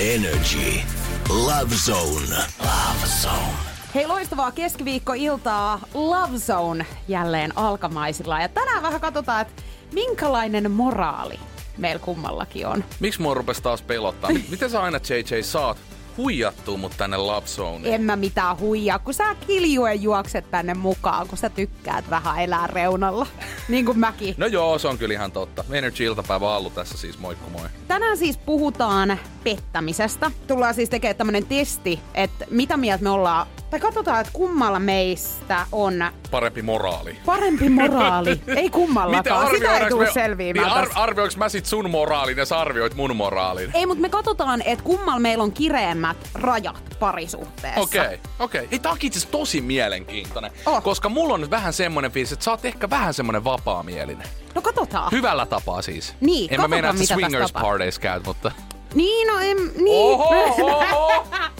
Energy. 0.00 0.80
Love 1.28 1.74
Zone. 1.74 2.36
Love 2.60 3.06
Zone. 3.22 3.52
Hei, 3.94 4.06
loistavaa 4.06 4.52
keskiviikkoiltaa 4.52 5.80
Love 5.94 6.38
Zone 6.38 6.86
jälleen 7.08 7.58
alkamaisilla. 7.58 8.40
Ja 8.40 8.48
tänään 8.48 8.82
vähän 8.82 9.00
katsotaan, 9.00 9.40
että 9.40 9.62
minkälainen 9.92 10.70
moraali 10.70 11.40
meillä 11.78 11.98
kummallakin 11.98 12.66
on. 12.66 12.84
Miksi 13.00 13.22
mua 13.22 13.34
rupesi 13.34 13.62
taas 13.62 13.82
pelottaa? 13.82 14.30
Miten 14.50 14.70
sä 14.70 14.82
aina 14.82 14.98
JJ 15.08 15.42
saat 15.42 15.78
huijattua 16.16 16.76
mut 16.76 16.92
tänne 16.96 17.16
Zoneen? 17.46 17.94
En 17.94 18.02
mä 18.02 18.16
mitään 18.16 18.58
huijaa, 18.58 18.98
kun 18.98 19.14
sä 19.14 19.34
kiljuen 19.46 20.02
juokset 20.02 20.50
tänne 20.50 20.74
mukaan, 20.74 21.28
kun 21.28 21.38
sä 21.38 21.50
tykkäät 21.50 22.10
vähän 22.10 22.42
elää 22.42 22.66
reunalla. 22.66 23.26
niin 23.68 23.84
kuin 23.86 23.98
mäkin. 23.98 24.34
No 24.38 24.46
joo, 24.46 24.78
se 24.78 24.88
on 24.88 24.98
kyllä 24.98 25.14
ihan 25.14 25.32
totta. 25.32 25.64
Energy-iltapäivä 25.70 26.54
Allu 26.54 26.70
tässä 26.70 26.98
siis, 26.98 27.18
moikku 27.18 27.50
moi. 27.50 27.68
Tänään 27.88 28.16
siis 28.16 28.38
puhutaan 28.38 29.18
pettämisestä. 29.44 30.30
Tullaan 30.46 30.74
siis 30.74 30.88
tekemään 30.88 31.16
tämmönen 31.16 31.46
testi, 31.46 32.00
että 32.14 32.46
mitä 32.50 32.76
mieltä 32.76 33.04
me 33.04 33.10
ollaan, 33.10 33.46
tai 33.70 33.80
katsotaan, 33.80 34.20
että 34.20 34.32
kummalla 34.32 34.78
meistä 34.78 35.66
on 35.72 36.04
Parempi 36.30 36.62
moraali. 36.62 37.16
parempi 37.26 37.68
moraali. 37.68 38.42
ei 38.56 38.70
kummallakaan, 38.70 39.50
sitä 39.54 39.78
ei 39.78 39.88
tule 39.88 40.12
selviämään 40.12 40.66
niin 40.66 40.76
ar- 40.76 40.90
arvioinko 40.94 41.34
mä 41.36 41.48
sit 41.48 41.66
sun 41.66 41.90
moraalin 41.90 42.38
ja 42.38 42.44
sä 42.44 42.58
arvioit 42.58 42.94
mun 42.94 43.16
moraalin? 43.16 43.70
Ei, 43.74 43.86
mutta 43.86 44.02
me 44.02 44.08
katsotaan, 44.08 44.62
että 44.64 44.84
kummalla 44.84 45.20
meillä 45.20 45.44
on 45.44 45.52
kireemmät 45.52 46.16
rajat 46.34 46.96
parisuhteessa. 46.98 47.80
Okei, 47.80 48.00
okay, 48.00 48.18
okei. 48.38 48.64
Okay. 48.64 48.78
Tää 48.78 48.92
onkin 48.92 49.06
itse 49.06 49.28
tosi 49.28 49.60
mielenkiintoinen. 49.60 50.50
Oh. 50.66 50.82
Koska 50.82 51.08
mulla 51.08 51.34
on 51.34 51.40
nyt 51.40 51.50
vähän 51.50 51.72
semmonen 51.72 52.12
fiilis, 52.12 52.32
että 52.32 52.44
sä 52.44 52.50
oot 52.50 52.64
ehkä 52.64 52.90
vähän 52.90 53.14
semmonen 53.14 53.44
vapaamielinen. 53.44 54.28
No 54.54 54.62
katsotaan. 54.62 55.12
Hyvällä 55.12 55.46
tapaa 55.46 55.82
siis. 55.82 56.14
Niin, 56.20 56.54
En 56.54 56.60
mä 56.60 56.68
meinaa, 56.68 56.90
että 56.90 57.06
swingers 57.06 57.52
parties 57.52 57.98
käyt, 57.98 58.26
mutta... 58.26 58.52
Niin, 58.94 59.28
no 59.28 59.38
en, 59.38 59.56
niin. 59.56 59.96
Oho, 59.96 60.34
oho! 60.60 61.26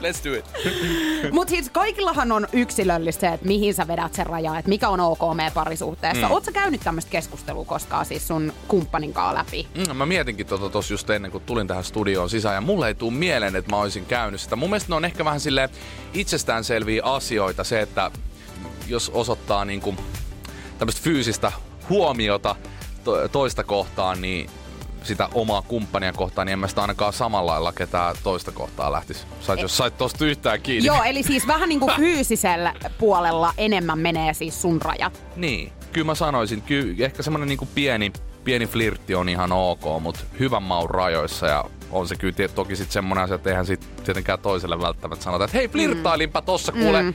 Let's 0.00 0.24
do 0.24 0.34
it. 0.34 0.44
Mutta 1.32 1.50
siis 1.50 1.70
kaikillahan 1.70 2.32
on 2.32 2.48
yksilöllistä 2.52 3.20
se, 3.20 3.28
että 3.28 3.46
mihin 3.46 3.74
sä 3.74 3.88
vedät 3.88 4.14
sen 4.14 4.26
rajaa, 4.26 4.58
että 4.58 4.68
mikä 4.68 4.88
on 4.88 5.00
ok 5.00 5.18
meidän 5.34 5.52
parisuhteessa. 5.52 6.26
Mm. 6.26 6.32
Oot 6.32 6.44
sä 6.44 6.52
käynyt 6.52 6.80
tämmöistä 6.80 7.10
keskustelua 7.10 7.64
koskaan 7.64 8.06
siis 8.06 8.28
sun 8.28 8.52
kumppanin 8.68 9.12
kanssa 9.12 9.34
läpi? 9.38 9.68
Mm, 9.74 9.96
mä 9.96 10.06
mietinkin 10.06 10.46
tota 10.46 10.70
tos 10.70 10.90
just 10.90 11.10
ennen 11.10 11.30
kuin 11.30 11.44
tulin 11.44 11.66
tähän 11.66 11.84
studioon 11.84 12.30
sisään 12.30 12.54
ja 12.54 12.60
mulle 12.60 12.88
ei 12.88 12.94
tuu 12.94 13.10
mieleen, 13.10 13.56
että 13.56 13.70
mä 13.70 13.80
olisin 13.80 14.06
käynyt 14.06 14.40
sitä. 14.40 14.56
Mun 14.56 14.70
mielestä 14.70 14.88
ne 14.88 14.94
on 14.94 15.04
ehkä 15.04 15.24
vähän 15.24 15.40
sille 15.40 15.68
itsestäänselviä 16.14 17.02
asioita 17.04 17.64
se, 17.64 17.80
että 17.80 18.10
jos 18.86 19.10
osoittaa 19.14 19.64
niinku 19.64 19.94
tämmöistä 20.78 21.00
fyysistä 21.02 21.52
huomiota 21.88 22.56
to- 23.04 23.28
toista 23.28 23.64
kohtaan, 23.64 24.22
niin 24.22 24.50
sitä 25.02 25.28
omaa 25.34 25.62
kumppania 25.62 26.12
kohtaan, 26.12 26.46
niin 26.46 26.52
en 26.52 26.58
mä 26.58 26.68
sitä 26.68 26.80
ainakaan 26.80 27.12
samalla 27.12 27.52
lailla 27.52 27.72
ketään 27.72 28.16
toista 28.22 28.52
kohtaa 28.52 28.92
lähtisi. 28.92 29.26
Sait, 29.40 29.60
jos 29.60 29.76
sait 29.76 29.98
tosta 29.98 30.24
yhtään 30.24 30.60
kiinni. 30.60 30.86
Joo, 30.86 31.02
eli 31.02 31.22
siis 31.22 31.46
vähän 31.46 31.68
niin 31.68 31.80
kuin 31.80 31.92
fyysisellä 31.96 32.74
puolella 32.98 33.54
enemmän 33.56 33.98
menee 33.98 34.34
siis 34.34 34.62
sun 34.62 34.82
rajat. 34.82 35.24
Niin, 35.36 35.72
kyllä 35.92 36.06
mä 36.06 36.14
sanoisin, 36.14 36.62
kyllä 36.62 37.04
ehkä 37.04 37.22
semmonen 37.22 37.48
niinku 37.48 37.68
pieni, 37.74 38.12
pieni 38.44 38.66
flirtti 38.66 39.14
on 39.14 39.28
ihan 39.28 39.52
ok, 39.52 40.02
mutta 40.02 40.20
hyvän 40.38 40.62
maun 40.62 40.90
rajoissa 40.90 41.46
ja 41.46 41.64
on 41.92 42.08
se 42.08 42.16
kyllä 42.16 42.48
toki 42.48 42.76
sitten 42.76 42.92
semmoinen 42.92 43.24
asia, 43.24 43.34
että 43.34 43.50
eihän 43.50 43.66
sit 43.66 44.04
tietenkään 44.04 44.38
toiselle 44.38 44.80
välttämättä 44.80 45.24
sanota, 45.24 45.44
että 45.44 45.56
hei 45.56 45.68
flirttailinpa 45.68 46.42
tossa 46.42 46.72
kuule 46.72 47.02
mm. 47.02 47.12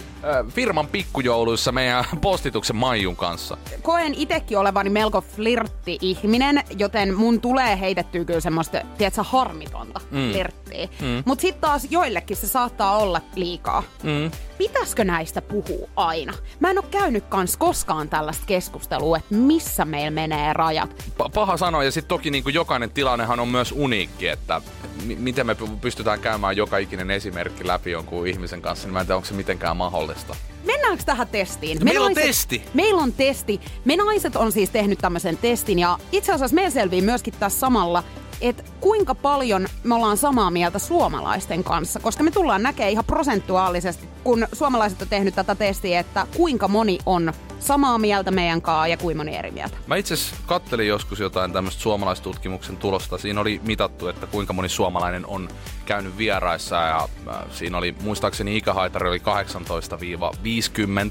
firman 0.49 0.87
pikkujouluissa 0.87 1.71
meidän 1.71 2.05
postituksen 2.21 2.75
Maijun 2.75 3.15
kanssa. 3.15 3.57
Koen 3.81 4.13
itekin 4.17 4.57
olevani 4.57 4.89
melko 4.89 5.21
flirtti-ihminen, 5.21 6.63
joten 6.77 7.13
mun 7.13 7.41
tulee 7.41 7.79
heitettyä 7.79 8.25
kyllä 8.25 8.39
semmoista, 8.39 8.81
tiedätkö, 8.97 9.23
harmitonta 9.23 10.01
mm. 10.11 10.31
flirttiä. 10.31 10.87
Mm. 11.01 11.23
Mutta 11.25 11.41
sitten 11.41 11.61
taas 11.61 11.87
joillekin 11.89 12.37
se 12.37 12.47
saattaa 12.47 12.97
olla 12.97 13.21
liikaa. 13.35 13.83
Mm. 14.03 14.31
Pitäisikö 14.57 15.03
näistä 15.03 15.41
puhua 15.41 15.89
aina? 15.95 16.33
Mä 16.59 16.69
en 16.71 16.77
ole 16.77 16.85
käynyt 16.91 17.23
kans 17.29 17.57
koskaan 17.57 18.09
tällaista 18.09 18.43
keskustelua, 18.45 19.17
että 19.17 19.35
missä 19.35 19.85
meillä 19.85 20.11
menee 20.11 20.53
rajat. 20.53 21.03
Pa- 21.23 21.29
paha 21.33 21.57
sanoa, 21.57 21.83
ja 21.83 21.91
sitten 21.91 22.07
toki 22.09 22.31
niinku 22.31 22.49
jokainen 22.49 22.91
tilannehan 22.91 23.39
on 23.39 23.47
myös 23.47 23.71
uniikki, 23.71 24.27
että 24.27 24.61
m- 25.03 25.17
miten 25.17 25.45
me 25.45 25.53
py- 25.53 25.77
pystytään 25.81 26.19
käymään 26.19 26.57
joka 26.57 26.77
ikinen 26.77 27.11
esimerkki 27.11 27.67
läpi 27.67 27.91
jonkun 27.91 28.27
ihmisen 28.27 28.61
kanssa, 28.61 28.87
niin 28.87 28.93
mä 28.93 28.99
en 28.99 29.05
tiedä, 29.05 29.15
onko 29.15 29.27
se 29.27 29.33
mitenkään 29.33 29.77
mahdollista. 29.77 30.35
Mennäänkö 30.65 31.03
tähän 31.03 31.27
testiin? 31.27 31.77
Meillä 31.83 32.05
on 32.05 32.13
testi. 32.13 32.61
Meillä 32.73 33.01
on 33.01 33.13
testi. 33.13 33.61
Me 33.85 33.95
naiset 33.95 34.35
on 34.35 34.51
siis 34.51 34.69
tehnyt 34.69 34.99
tämmöisen 34.99 35.37
testin 35.37 35.79
ja 35.79 35.99
itse 36.11 36.31
asiassa 36.31 36.55
me 36.55 36.69
selviin 36.69 37.03
myöskin 37.03 37.33
tässä 37.39 37.59
samalla, 37.59 38.03
että 38.41 38.63
kuinka 38.79 39.15
paljon 39.15 39.67
me 39.83 39.95
ollaan 39.95 40.17
samaa 40.17 40.51
mieltä 40.51 40.79
suomalaisten 40.79 41.63
kanssa, 41.63 41.99
koska 41.99 42.23
me 42.23 42.31
tullaan 42.31 42.63
näkemään 42.63 42.91
ihan 42.91 43.05
prosentuaalisesti, 43.05 44.07
kun 44.25 44.47
suomalaiset 44.53 45.01
on 45.01 45.07
tehnyt 45.07 45.35
tätä 45.35 45.55
testiä, 45.55 45.99
että 45.99 46.27
kuinka 46.35 46.67
moni 46.67 46.99
on 47.05 47.33
samaa 47.59 47.97
mieltä 47.97 48.31
meidän 48.31 48.61
kanssa 48.61 48.87
ja 48.87 48.97
kuinka 48.97 49.17
moni 49.17 49.35
eri 49.35 49.51
mieltä. 49.51 49.77
Mä 49.87 49.95
itse 49.95 50.15
kattelin 50.45 50.87
joskus 50.87 51.19
jotain 51.19 51.53
tämmöistä 51.53 51.81
suomalaistutkimuksen 51.81 52.77
tulosta. 52.77 53.17
Siinä 53.17 53.41
oli 53.41 53.61
mitattu, 53.63 54.07
että 54.07 54.27
kuinka 54.27 54.53
moni 54.53 54.69
suomalainen 54.69 55.25
on 55.25 55.49
käynyt 55.85 56.17
vieraissa 56.17 56.75
ja 56.75 57.07
äh, 57.27 57.35
siinä 57.51 57.77
oli, 57.77 57.95
muistaakseni 58.01 58.57
ikähaitari 58.57 59.09
oli 59.09 59.21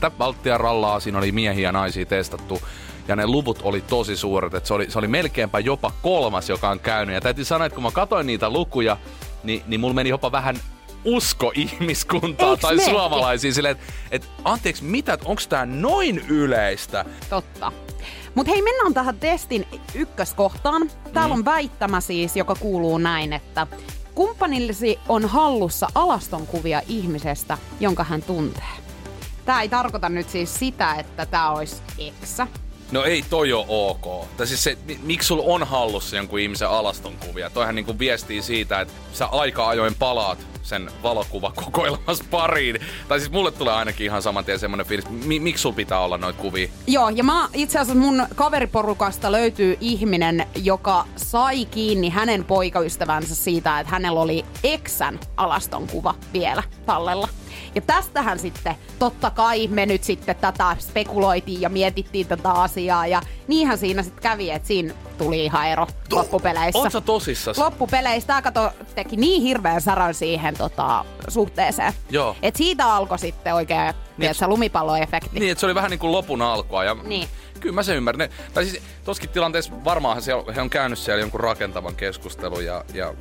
18-50 0.08 0.10
Baltian 0.18 0.60
rallaa, 0.60 1.00
siinä 1.00 1.18
oli 1.18 1.32
miehiä 1.32 1.68
ja 1.68 1.72
naisia 1.72 2.06
testattu 2.06 2.62
ja 3.08 3.16
ne 3.16 3.26
luvut 3.26 3.60
oli 3.62 3.80
tosi 3.80 4.16
suuret, 4.16 4.54
että 4.54 4.68
se 4.68 4.74
oli, 4.74 4.90
se 4.90 4.98
oli 4.98 5.08
melkeinpä 5.08 5.58
jopa 5.58 5.92
kolmas, 6.02 6.48
joka 6.48 6.70
on 6.70 6.80
käynyt. 6.80 7.14
Ja 7.14 7.20
täytyy 7.20 7.44
sanoa, 7.44 7.66
että 7.66 7.74
kun 7.74 7.82
mä 7.82 7.90
katsoin 7.90 8.26
niitä 8.26 8.50
lukuja, 8.50 8.96
niin, 9.44 9.62
niin 9.66 9.80
mulla 9.80 9.94
meni 9.94 10.10
jopa 10.10 10.32
vähän 10.32 10.56
usko 11.04 11.52
ihmiskuntaa 11.54 12.50
Eiks 12.50 12.60
tai 12.62 12.76
mekin? 12.76 12.90
suomalaisiin 12.90 13.54
silleen, 13.54 13.72
että 13.72 13.92
et, 14.10 14.28
anteeksi, 14.44 14.84
mitä, 14.84 15.18
onko 15.24 15.42
tää 15.48 15.66
noin 15.66 16.18
yleistä? 16.28 17.04
Totta. 17.30 17.72
Mutta 18.34 18.52
hei, 18.52 18.62
mennään 18.62 18.94
tähän 18.94 19.18
testin 19.18 19.66
ykköskohtaan. 19.94 20.90
Täällä 21.12 21.32
on 21.34 21.44
väittämä 21.44 22.00
siis, 22.00 22.36
joka 22.36 22.54
kuuluu 22.54 22.98
näin, 22.98 23.32
että 23.32 23.66
kumppanillesi 24.14 24.98
on 25.08 25.24
hallussa 25.28 25.88
alastonkuvia 25.94 26.82
ihmisestä, 26.88 27.58
jonka 27.80 28.04
hän 28.04 28.22
tuntee. 28.22 28.64
Tämä 29.44 29.62
ei 29.62 29.68
tarkoita 29.68 30.08
nyt 30.08 30.28
siis 30.30 30.58
sitä, 30.58 30.94
että 30.94 31.26
tämä 31.26 31.50
olisi 31.50 31.76
eksä. 31.98 32.46
No 32.92 33.04
ei 33.04 33.24
toi 33.30 33.52
oo 33.52 33.64
ok. 33.68 34.28
Tai 34.36 34.46
siis 34.46 34.64
se, 34.64 34.78
mi- 34.86 35.00
miksi 35.02 35.26
sulla 35.26 35.44
on 35.54 35.66
hallussa 35.66 36.16
jonkun 36.16 36.38
ihmisen 36.38 36.68
alaston 36.68 37.16
kuvia? 37.26 37.50
Toihan 37.50 37.74
niinku 37.74 37.98
viestii 37.98 38.42
siitä, 38.42 38.80
että 38.80 38.94
sä 39.12 39.26
aika 39.26 39.68
ajoin 39.68 39.94
palaat 39.94 40.38
sen 40.64 40.90
valokuvakokoelmas 41.02 42.22
pariin. 42.30 42.80
Tai 43.08 43.20
siis 43.20 43.32
mulle 43.32 43.50
tulee 43.52 43.74
ainakin 43.74 44.04
ihan 44.04 44.22
saman 44.22 44.44
tien 44.44 44.58
semmonen 44.58 44.86
fiilis, 44.86 45.10
mi- 45.10 45.40
miksi 45.40 45.62
sulla 45.62 45.76
pitää 45.76 46.00
olla 46.00 46.18
noita 46.18 46.40
kuvia? 46.42 46.68
Joo, 46.86 47.08
ja 47.08 47.24
mä 47.24 47.48
itse 47.54 47.78
asiassa 47.78 48.00
mun 48.00 48.26
kaveriporukasta 48.34 49.32
löytyy 49.32 49.76
ihminen, 49.80 50.46
joka 50.62 51.04
sai 51.16 51.64
kiinni 51.64 52.08
hänen 52.08 52.44
poikaystävänsä 52.44 53.34
siitä, 53.34 53.80
että 53.80 53.90
hänellä 53.92 54.20
oli 54.20 54.44
eksän 54.64 55.20
alaston 55.36 55.86
kuva 55.86 56.14
vielä 56.32 56.62
tallella. 56.86 57.28
Ja 57.74 57.80
tästähän 57.80 58.38
sitten, 58.38 58.74
totta 58.98 59.30
kai 59.30 59.68
me 59.68 59.86
nyt 59.86 60.04
sitten 60.04 60.36
tätä 60.36 60.76
spekuloitiin 60.78 61.60
ja 61.60 61.68
mietittiin 61.68 62.26
tätä 62.26 62.50
asiaa 62.50 63.06
ja 63.06 63.20
niinhän 63.48 63.78
siinä 63.78 64.02
sitten 64.02 64.22
kävi, 64.22 64.50
että 64.50 64.68
siinä 64.68 64.94
tuli 65.18 65.44
ihan 65.44 65.68
ero 65.68 65.86
loppupeleissä. 66.12 66.78
Oot 66.78 66.92
sä 66.92 67.00
tosissas? 67.00 67.58
Loppupeleissä 67.58 68.26
tämä 68.26 68.42
kato 68.42 68.70
teki 68.94 69.16
niin 69.16 69.42
hirveän 69.42 69.80
saran 69.80 70.14
siihen 70.14 70.54
tota, 70.58 71.04
suhteeseen. 71.28 71.92
Joo. 72.10 72.36
Et 72.42 72.56
siitä 72.56 72.94
alkoi 72.94 73.18
sitten 73.18 73.54
oikein, 73.54 73.94
niin, 74.18 74.34
lumipalloefekti. 74.46 75.40
Niin, 75.40 75.52
että 75.52 75.60
se 75.60 75.66
oli 75.66 75.74
vähän 75.74 75.90
niin 75.90 76.00
kuin 76.00 76.12
lopun 76.12 76.42
alkua. 76.42 76.84
Ja 76.84 76.96
Niin. 77.02 77.28
Kyllä 77.60 77.74
mä 77.74 77.82
sen 77.82 77.96
ymmärrän. 77.96 78.18
Ne, 78.18 78.36
tai 78.54 78.64
siis 78.64 78.82
toskin 79.04 79.30
tilanteessa 79.30 79.84
varmaan 79.84 80.22
he 80.54 80.60
on 80.60 80.70
käynyt 80.70 80.98
siellä 80.98 81.20
jonkun 81.20 81.40
rakentavan 81.40 81.96
keskustelun 81.96 82.64
ja, 82.64 82.84
ja 82.94 83.14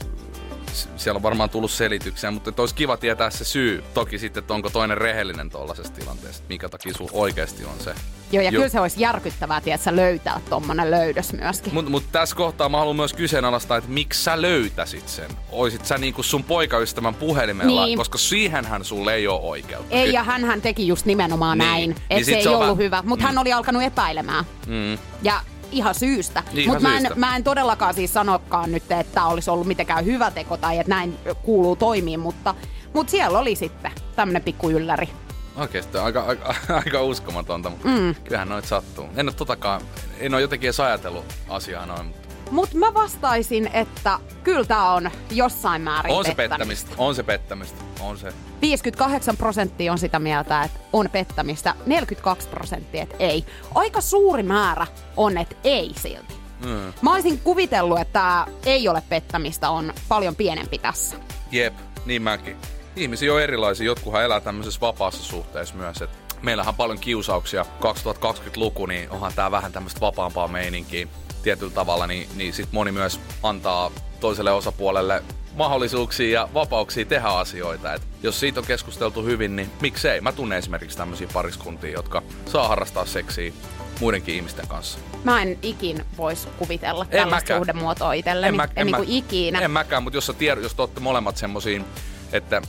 siellä 0.98 1.18
on 1.18 1.24
varmaan 1.24 1.50
tullut 1.50 1.72
selityksiä, 1.72 2.32
mutta 2.32 2.50
että 2.50 2.62
olisi 2.62 2.76
kiva 2.76 2.98
tietää 2.98 3.30
se 3.30 3.44
syy. 3.46 3.84
Toki 3.94 4.20
sitten, 4.20 4.42
että 4.42 4.54
onko 4.54 4.70
toinen 4.70 4.98
rehellinen 4.98 5.50
tuollaisessa 5.50 5.94
tilanteessa, 5.94 6.44
mikä 6.50 6.70
takia 6.70 6.94
sulla 6.94 7.12
oikeasti 7.14 7.66
on 7.66 7.80
se. 7.80 7.96
Joo, 8.32 8.44
ja 8.44 8.50
Ju- 8.50 8.58
kyllä 8.58 8.70
se 8.70 8.80
olisi 8.80 9.02
järkyttävää, 9.02 9.62
tiedätkö, 9.62 9.96
löytää 9.96 10.42
tommonen 10.50 10.92
löydös 10.92 11.34
myöskin. 11.34 11.74
Mutta 11.74 11.92
mut 11.92 12.04
tässä 12.12 12.36
kohtaa 12.36 12.70
mä 12.70 12.78
haluan 12.78 12.96
myös 12.96 13.14
kyseenalaistaa, 13.14 13.78
että 13.78 13.90
miksi 13.90 14.24
sä 14.24 14.42
löytäsit 14.42 15.08
sen? 15.10 15.32
Oisit 15.52 15.86
sä 15.86 15.98
niinku 15.98 16.24
sun 16.24 16.44
poikaystävän 16.44 17.16
puhelimella, 17.16 17.86
Niin. 17.86 17.98
koska 17.98 18.18
siihenhän 18.18 18.86
sulle 18.86 19.14
ei 19.16 19.28
ole 19.28 19.40
oikeutta. 19.42 19.96
Ei, 19.96 20.14
ja 20.14 20.24
hän 20.24 20.62
teki 20.62 20.88
just 20.88 21.06
nimenomaan 21.06 21.58
Niin. 21.58 21.68
näin. 21.70 21.90
Niin 21.90 22.02
Että 22.10 22.26
sit 22.26 22.34
se 22.34 22.40
ei 22.40 22.48
ollut 22.48 22.60
vähän- 22.62 22.78
hyvä, 22.78 23.04
mutta 23.06 23.26
hän 23.26 23.38
oli 23.38 23.54
alkanut 23.54 23.84
epäilemään. 23.84 24.46
Mm. 24.68 24.98
Ja 25.24 25.42
ihan 25.74 25.96
syystä. 25.96 26.44
Niin, 26.54 26.70
Mutta 26.70 26.84
mä, 26.88 26.98
en- 26.98 27.12
mä 27.16 27.36
en 27.36 27.44
todellakaan 27.44 27.94
siis 27.94 28.14
sanokaan 28.14 28.72
nyt, 28.72 28.84
että 28.84 29.14
tämä 29.14 29.28
olisi 29.28 29.50
ollut 29.50 29.68
mitenkään 29.68 30.06
hyvä 30.06 30.32
teko 30.32 30.58
tai 30.58 30.78
että 30.80 30.90
näin 30.90 31.18
kuuluu 31.44 31.76
toimia, 31.76 32.18
mutta, 32.18 32.56
mutta 32.94 33.12
siellä 33.12 33.40
oli 33.40 33.56
sitten 33.56 33.92
tämmönen 34.16 34.42
pikku 34.44 34.70
ylläri. 34.70 35.10
Oikeesti 35.56 35.98
aika, 35.98 36.22
aika, 36.24 36.56
aika 36.86 37.02
uskomatonta, 37.02 37.70
mutta 37.70 37.88
mm. 37.88 38.16
kyllähän 38.24 38.50
noit 38.50 38.66
sattuu. 38.66 39.06
En 39.16 39.28
ole 39.28 39.34
totakaan, 39.36 39.82
en 40.20 40.34
ole 40.34 40.42
jotenkin 40.42 40.68
edes 40.68 40.80
ajatellut 40.80 41.26
asiaa 41.50 41.86
noin, 41.86 42.06
mutta 42.06 42.28
Mutta 42.52 42.78
mä 42.78 42.94
vastaisin, 42.94 43.70
että 43.74 44.20
kyllä 44.44 44.66
tämä 44.66 44.92
on 44.94 45.12
jossain 45.32 45.82
määrin 45.82 46.14
on 46.14 46.26
se 46.26 46.36
pettämistä. 46.36 46.58
pettämistä, 46.58 47.04
on 47.04 47.16
se 47.16 47.24
pettämistä, 47.24 47.84
on 48.00 48.18
se. 48.18 48.34
58 48.62 49.38
prosenttia 49.38 49.92
on 49.92 49.98
sitä 49.98 50.20
mieltä, 50.20 50.64
että 50.64 50.80
on 50.94 51.10
pettämistä, 51.12 51.76
42 51.86 52.48
prosenttia, 52.48 53.04
että 53.04 53.16
ei. 53.20 53.46
Aika 53.76 54.02
suuri 54.02 54.44
määrä 54.44 54.88
on, 55.18 55.38
että 55.38 55.56
ei 55.64 55.92
silti. 55.96 56.34
Mm. 56.66 56.94
Mä 57.02 57.14
olisin 57.14 57.40
kuvitellut, 57.40 58.00
että 58.00 58.14
tää 58.14 58.46
ei 58.66 58.88
ole 58.88 59.04
pettämistä, 59.10 59.70
on 59.70 59.94
paljon 60.08 60.36
pienempi 60.36 60.78
tässä. 60.78 61.16
Jep, 61.52 61.74
niin 62.06 62.22
mäkin. 62.22 62.58
Ihmisiä 62.96 63.34
on 63.34 63.42
erilaisia, 63.42 63.86
jotkuhan 63.86 64.24
elää 64.24 64.40
tämmöisessä 64.40 64.82
vapaassa 64.82 65.24
suhteessa 65.24 65.76
myös, 65.76 66.02
että 66.02 66.18
meillähän 66.42 66.72
on 66.72 66.76
paljon 66.76 67.00
kiusauksia. 67.00 67.66
2020-luku, 67.82 68.86
niin 68.86 69.10
onhan 69.10 69.34
tää 69.36 69.52
vähän 69.52 69.72
tämmöistä 69.72 70.02
vapaampaa 70.02 70.48
meininkiä 70.48 71.08
tietyllä 71.44 71.74
tavalla, 71.74 72.08
niin, 72.08 72.30
niin 72.36 72.54
sit 72.54 72.72
moni 72.72 72.92
myös 72.92 73.20
antaa 73.44 73.92
toiselle 74.20 74.52
osapuolelle 74.52 75.24
mahdollisuuksia 75.56 76.40
ja 76.40 76.50
vapauksia 76.54 77.06
tehdä 77.06 77.28
asioita. 77.28 77.94
Et 77.94 78.02
jos 78.24 78.40
siitä 78.40 78.60
on 78.60 78.66
keskusteltu 78.66 79.24
hyvin, 79.24 79.56
niin 79.56 79.70
miksei? 79.82 80.22
Mä 80.22 80.32
tunnen 80.32 80.58
esimerkiksi 80.58 80.98
tämmöisiä 80.98 81.28
pariskuntia, 81.34 81.92
jotka 81.92 82.22
saa 82.46 82.68
harrastaa 82.68 83.06
seksiä 83.06 83.54
muidenkin 84.04 84.36
ihmisten 84.36 84.68
kanssa. 84.68 85.00
Mä 85.24 85.42
en 85.42 85.58
ikin 85.62 86.06
vois 86.18 86.48
kuvitella 86.58 87.06
En 87.12 87.20
tällaista 87.20 87.58
suhdemuotoa 87.58 88.14
itselleni. 88.14 88.58
mä- 88.58 88.64
en, 88.76 88.86
niin 88.86 88.92
mä- 88.92 88.98
kuin 88.98 89.10
ikinä. 89.10 89.60
En 89.60 89.72
mäkään, 89.72 90.04
mutta 90.04 90.18
jos 90.18 90.26
sä 90.26 90.34
tiedät, 90.34 90.64
jos 90.64 90.76
te 90.76 90.82
olette 90.82 91.00
molemmat 91.00 91.38
semmosiin, 91.38 91.86
että 92.32 92.62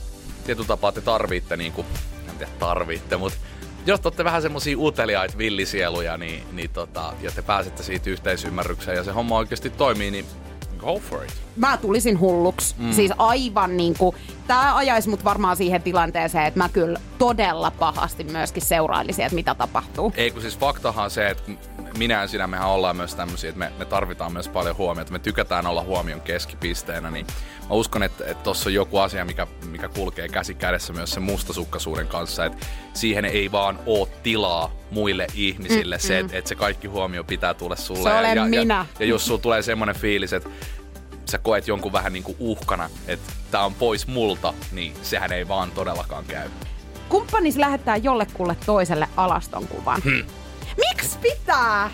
tietyllä 0.45 0.67
tapaa 0.67 0.91
te 0.91 1.01
tarvitte 1.01 1.57
niinku, 1.57 1.85
en 2.29 2.37
tiedä 2.37 2.51
tarvitte, 2.59 3.17
mutta 3.17 3.37
jos 3.85 3.99
te 3.99 4.07
olette 4.07 4.23
vähän 4.23 4.41
semmosia 4.41 4.77
uteliaita 4.79 5.37
villisieluja, 5.37 6.17
niin, 6.17 6.43
niin 6.51 6.69
tota, 6.69 7.13
ja 7.21 7.31
te 7.31 7.41
pääsette 7.41 7.83
siitä 7.83 8.09
yhteisymmärrykseen 8.09 8.97
ja 8.97 9.03
se 9.03 9.11
homma 9.11 9.37
oikeasti 9.37 9.69
toimii, 9.69 10.11
niin 10.11 10.25
go 10.77 10.99
for 10.99 11.23
it. 11.23 11.33
Mä 11.55 11.77
tulisin 11.77 12.19
hulluksi. 12.19 12.75
Mm. 12.77 12.91
Siis 12.91 13.11
aivan 13.17 13.77
niinku, 13.77 14.15
tää 14.47 14.75
ajaisi 14.75 15.09
mut 15.09 15.23
varmaan 15.23 15.57
siihen 15.57 15.81
tilanteeseen, 15.81 16.45
että 16.45 16.57
mä 16.57 16.69
kyllä 16.69 16.99
todella 17.17 17.71
pahasti 17.71 18.23
myöskin 18.23 18.63
seurailisin, 18.63 19.25
että 19.25 19.35
mitä 19.35 19.55
tapahtuu. 19.55 20.13
Ei 20.15 20.31
kun 20.31 20.41
siis 20.41 20.57
faktahan 20.57 21.11
se, 21.11 21.29
että 21.29 21.51
minä 21.97 22.21
ja 22.21 22.27
sinä 22.27 22.47
mehän 22.47 22.67
ollaan 22.67 22.95
myös 22.95 23.15
tämmöisiä, 23.15 23.49
että 23.49 23.59
me, 23.59 23.71
me 23.79 23.85
tarvitaan 23.85 24.33
myös 24.33 24.47
paljon 24.47 24.77
huomiota. 24.77 25.11
Me 25.11 25.19
tykätään 25.19 25.67
olla 25.67 25.83
huomion 25.83 26.21
keskipisteenä, 26.21 27.11
niin 27.11 27.27
mä 27.69 27.75
uskon, 27.75 28.03
että, 28.03 28.23
että 28.27 28.43
tossa 28.43 28.69
on 28.69 28.73
joku 28.73 28.97
asia, 28.97 29.25
mikä, 29.25 29.47
mikä 29.69 29.89
kulkee 29.89 30.29
käsi 30.29 30.53
kädessä 30.53 30.93
myös 30.93 31.11
sen 31.11 31.23
mustasukkaisuuden 31.23 32.07
kanssa, 32.07 32.45
että 32.45 32.65
siihen 32.93 33.25
ei 33.25 33.51
vaan 33.51 33.79
oo 33.85 34.09
tilaa 34.23 34.71
muille 34.91 35.27
ihmisille 35.33 35.95
mm, 35.95 36.01
se, 36.01 36.19
että, 36.19 36.37
että 36.37 36.49
se 36.49 36.55
kaikki 36.55 36.87
huomio 36.87 37.23
pitää 37.23 37.53
tulla 37.53 37.75
sulle. 37.75 38.09
Se 38.09 38.17
olen 38.17 38.37
ja, 38.37 38.45
minä. 38.45 38.75
Ja, 38.75 38.85
ja 38.99 39.05
jos 39.05 39.25
sulla 39.25 39.41
tulee 39.41 39.61
semmoinen 39.61 39.95
fiilis, 39.95 40.33
että 40.33 40.49
sä 41.25 41.37
koet 41.37 41.67
jonkun 41.67 41.93
vähän 41.93 42.13
niin 42.13 42.23
kuin 42.23 42.37
uhkana, 42.39 42.89
että 43.07 43.33
tää 43.51 43.65
on 43.65 43.73
pois 43.73 44.07
multa, 44.07 44.53
niin 44.71 44.93
sehän 45.01 45.31
ei 45.31 45.47
vaan 45.47 45.71
todellakaan 45.71 46.25
käy. 46.25 46.49
Kumppanis 47.09 47.57
lähettää 47.57 47.97
jollekulle 47.97 48.57
toiselle 48.65 49.07
alastonkuvan. 49.17 50.01
Hmm. 50.03 50.23
Miksi 50.77 51.17
pitää? 51.21 51.89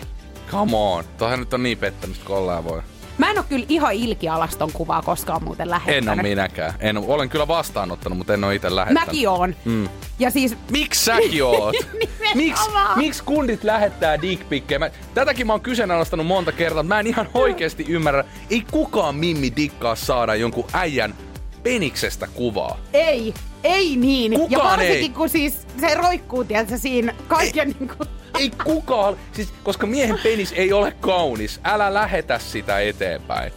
Come 0.50 0.76
on, 0.76 1.04
toihan 1.18 1.40
nyt 1.40 1.54
on 1.54 1.62
niin 1.62 1.78
pettämistä 1.78 2.24
kuin 2.24 2.36
ollaan 2.36 2.64
voi. 2.64 2.82
Mä 3.18 3.30
en 3.30 3.38
oo 3.38 3.44
kyllä 3.48 3.66
ihan 3.68 3.92
ilki 3.94 4.28
alaston 4.28 4.72
kuvaa 4.72 5.02
koskaan 5.02 5.44
muuten 5.44 5.70
lähettänyt. 5.70 6.02
En 6.02 6.08
ole 6.08 6.22
minäkään. 6.22 6.74
En 6.80 6.96
olen 6.98 7.28
kyllä 7.28 7.48
vastaanottanut, 7.48 8.18
mutta 8.18 8.34
en 8.34 8.44
ole 8.44 8.54
itse 8.54 8.74
lähettänyt. 8.74 9.06
Mäkin 9.06 9.28
oon. 9.28 9.56
Mm. 9.64 9.88
Ja 10.18 10.30
siis 10.30 10.56
Miksi 10.70 11.04
säkin 11.04 11.44
oot? 11.44 11.74
Miksi 12.34 12.70
miks 12.96 13.22
kundit 13.22 13.64
lähettää 13.64 14.22
dickpikkejä? 14.22 14.78
Mä, 14.78 14.90
tätäkin 15.14 15.46
mä 15.46 15.52
oon 15.52 15.60
kyseenalaistanut 15.60 16.26
monta 16.26 16.52
kertaa. 16.52 16.82
Mä 16.82 17.00
en 17.00 17.06
ihan 17.06 17.28
oikeasti 17.34 17.84
ymmärrä. 17.88 18.24
Ei 18.50 18.62
kukaan 18.70 19.14
mimmi 19.14 19.52
dikkaa 19.56 19.94
saada 19.94 20.34
jonkun 20.34 20.66
äijän 20.72 21.14
peniksestä 21.62 22.26
kuvaa. 22.34 22.78
ei, 22.92 23.34
ei 23.64 23.96
niin. 23.96 24.32
ja 24.32 24.38
Kukaan 24.38 24.70
varsinkin 24.70 25.02
ei. 25.02 25.08
kun 25.08 25.28
siis 25.28 25.66
se 25.80 25.94
roikkuu, 25.94 26.44
tiedätkö, 26.44 26.78
siinä 26.78 27.14
kaiken 27.28 27.74
niinku... 27.80 28.04
Ei 28.38 28.50
kukaan, 28.64 29.16
siis 29.32 29.52
koska 29.62 29.86
miehen 29.86 30.18
penis 30.22 30.52
ei 30.56 30.72
ole 30.72 30.92
kaunis, 31.00 31.60
älä 31.64 31.94
lähetä 31.94 32.38
sitä 32.38 32.80
eteenpäin. 32.80 33.52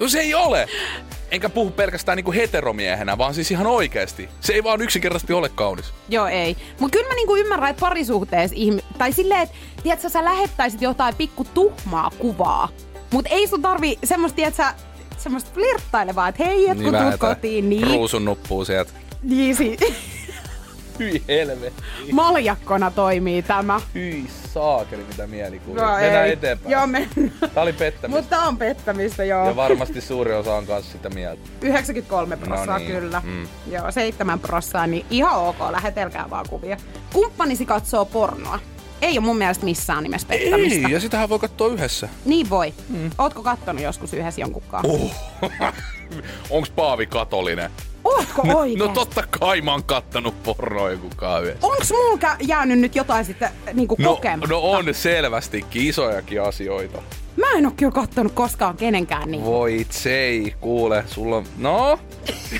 No 0.00 0.08
se 0.08 0.20
ei 0.20 0.34
ole. 0.34 0.66
Enkä 1.30 1.48
puhu 1.48 1.70
pelkästään 1.70 2.16
niinku 2.16 2.32
heteromiehenä, 2.32 3.18
vaan 3.18 3.34
siis 3.34 3.50
ihan 3.50 3.66
oikeasti. 3.66 4.28
Se 4.40 4.52
ei 4.52 4.64
vaan 4.64 4.82
yksinkertaisesti 4.82 5.32
ole 5.32 5.48
kaunis. 5.48 5.92
Joo, 6.08 6.26
ei. 6.26 6.56
Mutta 6.80 6.98
kyllä 6.98 7.08
mä 7.08 7.14
niinku 7.14 7.36
ymmärrän, 7.36 7.70
että 7.70 7.80
parisuhteessa 7.80 8.56
ihmi... 8.58 8.80
Tai 8.98 9.12
silleen, 9.12 9.40
että 9.40 9.56
tiedätkö, 9.82 10.08
sä 10.08 10.24
lähettäisit 10.24 10.82
jotain 10.82 11.14
pikku 11.14 11.44
tuhmaa 11.44 12.10
kuvaa. 12.18 12.68
Mutta 13.12 13.30
ei 13.30 13.46
sun 13.46 13.62
tarvi 13.62 13.98
semmoista, 14.04 14.36
tiedätkö, 14.36 14.62
semmoista 15.18 15.50
flirttailevaa, 15.54 16.28
että 16.28 16.44
hei, 16.44 16.70
et 16.70 16.78
kun 16.82 16.92
vähän, 16.92 17.02
tuut 17.02 17.14
että 17.14 17.26
kotiin, 17.34 17.68
niin... 17.68 17.86
Ruusun 17.86 18.24
nuppuu 18.24 18.64
sieltä. 18.64 18.90
Niin, 19.22 19.56
si- 19.56 19.76
Hyi 20.98 21.22
helvetti. 21.28 21.82
maljakkona 22.12 22.90
toimii 22.90 23.42
tämä. 23.42 23.80
Hyi 23.94 24.26
saakeli, 24.54 25.04
mitä 25.04 25.26
mielikuvia. 25.26 25.82
No, 25.86 25.92
Mennään 25.96 26.26
ei. 26.26 26.32
eteenpäin. 26.32 26.72
Joo, 26.72 26.86
mennään. 26.86 27.32
Tää 27.54 27.62
oli 27.62 27.72
pettämistä. 27.72 28.08
Mutta 28.20 28.38
on 28.42 28.56
pettämistä, 28.56 29.24
joo. 29.24 29.46
Ja 29.46 29.56
varmasti 29.56 30.00
suuri 30.00 30.34
osa 30.34 30.54
on 30.54 30.66
kanssa 30.66 30.92
sitä 30.92 31.10
mieltä. 31.10 31.42
93 31.62 32.36
prossaa 32.36 32.66
No 32.66 32.78
niin, 32.78 32.90
kyllä. 32.92 33.22
mm. 33.24 33.48
Joo, 33.70 33.90
7 33.90 34.38
prossaa, 34.40 34.86
niin 34.86 35.06
ihan 35.10 35.38
ok, 35.40 35.56
lähetelkää 35.70 36.30
vaan 36.30 36.46
kuvia. 36.48 36.76
Kumppanisi 37.12 37.66
katsoo 37.66 38.04
pornoa. 38.04 38.58
Ei 39.02 39.18
ole 39.18 39.24
mun 39.26 39.38
mielestä 39.38 39.64
missään 39.64 40.02
nimessä 40.02 40.28
pettämistä. 40.28 40.86
Ei, 40.88 40.92
ja 40.94 41.00
sitähän 41.00 41.28
voi 41.28 41.38
katsoa 41.38 41.68
yhdessä. 41.68 42.08
Niin 42.24 42.50
voi. 42.50 42.74
Mm. 42.88 43.10
Ootko 43.18 43.42
kattonut 43.42 43.82
joskus 43.82 44.14
yhdessä 44.14 44.40
jonkun 44.40 44.62
kanssa? 44.68 44.92
Oh. 44.92 45.14
Onks 46.50 46.70
Paavi 46.70 47.06
katolinen? 47.06 47.70
Ootko 48.08 48.42
oikein? 48.58 48.78
No 48.78 48.88
totta 48.88 49.22
kai 49.40 49.60
mä 49.60 49.70
oon 49.72 49.84
kattanut 49.84 50.42
pornoa 50.42 50.90
joku 50.90 51.08
yhdessä. 51.42 51.66
Onks 51.66 51.90
mulla 51.90 52.16
kä- 52.18 52.36
jäänyt 52.48 52.78
nyt 52.78 52.94
jotain 52.96 53.24
sitten 53.24 53.48
niinku 53.72 53.96
No, 53.98 54.14
kokematta? 54.16 54.54
no 54.54 54.60
on 54.60 54.94
selvästikin 54.94 55.86
isojakin 55.86 56.42
asioita. 56.42 57.02
Mä 57.36 57.46
en 57.58 57.66
oo 57.66 57.72
kyllä 57.76 57.92
kattonut 57.92 58.32
koskaan 58.32 58.76
kenenkään 58.76 59.30
niin. 59.30 59.44
Voi 59.44 59.86
tsei, 59.88 60.54
kuule, 60.60 61.04
sulla 61.06 61.36
on... 61.36 61.44
No, 61.58 61.98